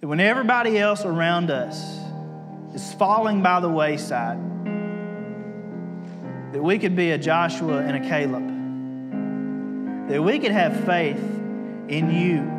that 0.00 0.06
when 0.06 0.20
everybody 0.20 0.78
else 0.78 1.04
around 1.04 1.50
us 1.50 1.98
is 2.74 2.92
falling 2.94 3.42
by 3.42 3.58
the 3.60 3.68
wayside, 3.68 4.38
that 6.52 6.62
we 6.62 6.78
could 6.78 6.94
be 6.94 7.10
a 7.10 7.18
Joshua 7.18 7.78
and 7.78 7.96
a 7.96 8.08
Caleb, 8.08 8.48
that 10.08 10.22
we 10.22 10.38
could 10.38 10.52
have 10.52 10.84
faith 10.84 11.18
in 11.88 12.10
you 12.10 12.58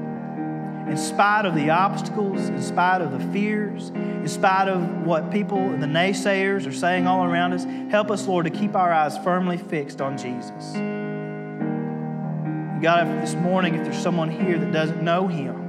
in 0.90 0.98
spite 0.98 1.46
of 1.46 1.54
the 1.56 1.70
obstacles, 1.70 2.50
in 2.50 2.62
spite 2.62 3.02
of 3.02 3.12
the 3.12 3.20
fears, 3.32 3.90
in 3.90 4.28
spite 4.28 4.68
of 4.68 5.06
what 5.06 5.32
people, 5.32 5.60
and 5.60 5.82
the 5.84 5.88
naysayers, 5.88 6.66
are 6.66 6.74
saying 6.74 7.06
all 7.06 7.24
around 7.24 7.54
us. 7.54 7.64
Help 7.92 8.10
us, 8.10 8.28
Lord, 8.28 8.46
to 8.46 8.50
keep 8.50 8.76
our 8.76 8.92
eyes 8.92 9.16
firmly 9.20 9.58
fixed 9.58 10.02
on 10.02 10.18
Jesus. 10.18 10.74
God, 12.82 13.08
this 13.22 13.36
morning, 13.36 13.76
if 13.76 13.84
there's 13.84 14.02
someone 14.02 14.32
here 14.32 14.58
that 14.58 14.72
doesn't 14.72 15.04
know 15.04 15.28
Him, 15.28 15.69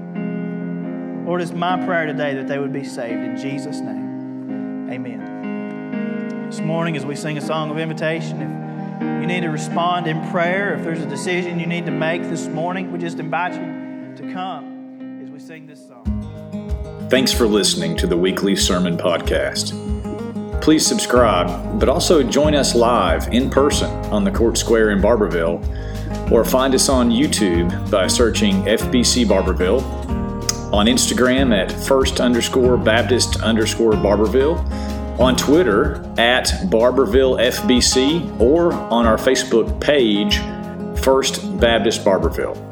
Lord, 1.31 1.43
it's 1.43 1.53
my 1.53 1.77
prayer 1.87 2.07
today 2.07 2.35
that 2.35 2.49
they 2.49 2.59
would 2.59 2.73
be 2.73 2.83
saved. 2.83 3.23
In 3.23 3.37
Jesus' 3.37 3.79
name, 3.79 4.91
amen. 4.91 6.49
This 6.51 6.59
morning, 6.59 6.97
as 6.97 7.07
we 7.07 7.15
sing 7.15 7.39
a 7.39 7.41
song 7.41 7.71
of 7.71 7.79
invitation, 7.79 8.43
if 9.01 9.21
you 9.21 9.29
need 9.29 9.43
to 9.43 9.49
respond 9.51 10.09
in 10.09 10.29
prayer, 10.33 10.75
if 10.75 10.83
there's 10.83 11.03
a 11.03 11.07
decision 11.07 11.61
you 11.61 11.67
need 11.67 11.87
to 11.87 11.93
make 11.93 12.23
this 12.23 12.49
morning, 12.49 12.91
we 12.91 12.99
just 12.99 13.21
invite 13.21 13.53
you 13.53 13.61
to 14.17 14.33
come 14.33 15.21
as 15.23 15.31
we 15.31 15.39
sing 15.39 15.69
this 15.69 15.87
song. 15.87 17.07
Thanks 17.09 17.33
for 17.33 17.47
listening 17.47 17.97
to 17.99 18.09
the 18.09 18.17
weekly 18.17 18.57
sermon 18.57 18.97
podcast. 18.97 19.71
Please 20.61 20.85
subscribe, 20.85 21.79
but 21.79 21.89
also 21.89 22.25
join 22.25 22.57
us 22.57 22.75
live 22.75 23.33
in 23.33 23.51
person 23.51 23.89
on 24.07 24.25
the 24.25 24.33
Court 24.33 24.59
Square 24.59 24.91
in 24.91 25.01
Barbourville, 25.01 25.63
or 26.33 26.45
find 26.45 26.75
us 26.75 26.89
on 26.89 27.09
YouTube 27.09 27.89
by 27.89 28.09
searching 28.09 28.65
FBC 28.65 29.25
Barbourville, 29.27 30.20
on 30.73 30.87
Instagram 30.87 31.57
at 31.57 31.73
first 31.73 32.21
underscore 32.21 32.77
Baptist 32.77 33.41
underscore 33.43 33.93
Barbourville, 33.93 34.59
on 35.19 35.37
Twitter 35.37 35.97
at 36.19 36.47
Barbourville 36.71 37.39
FBC, 37.41 38.41
or 38.41 38.73
on 38.73 39.07
our 39.07 39.17
Facebook 39.17 39.81
page, 39.81 40.39
First 41.03 41.59
Baptist 41.59 42.05
Barbourville. 42.05 42.70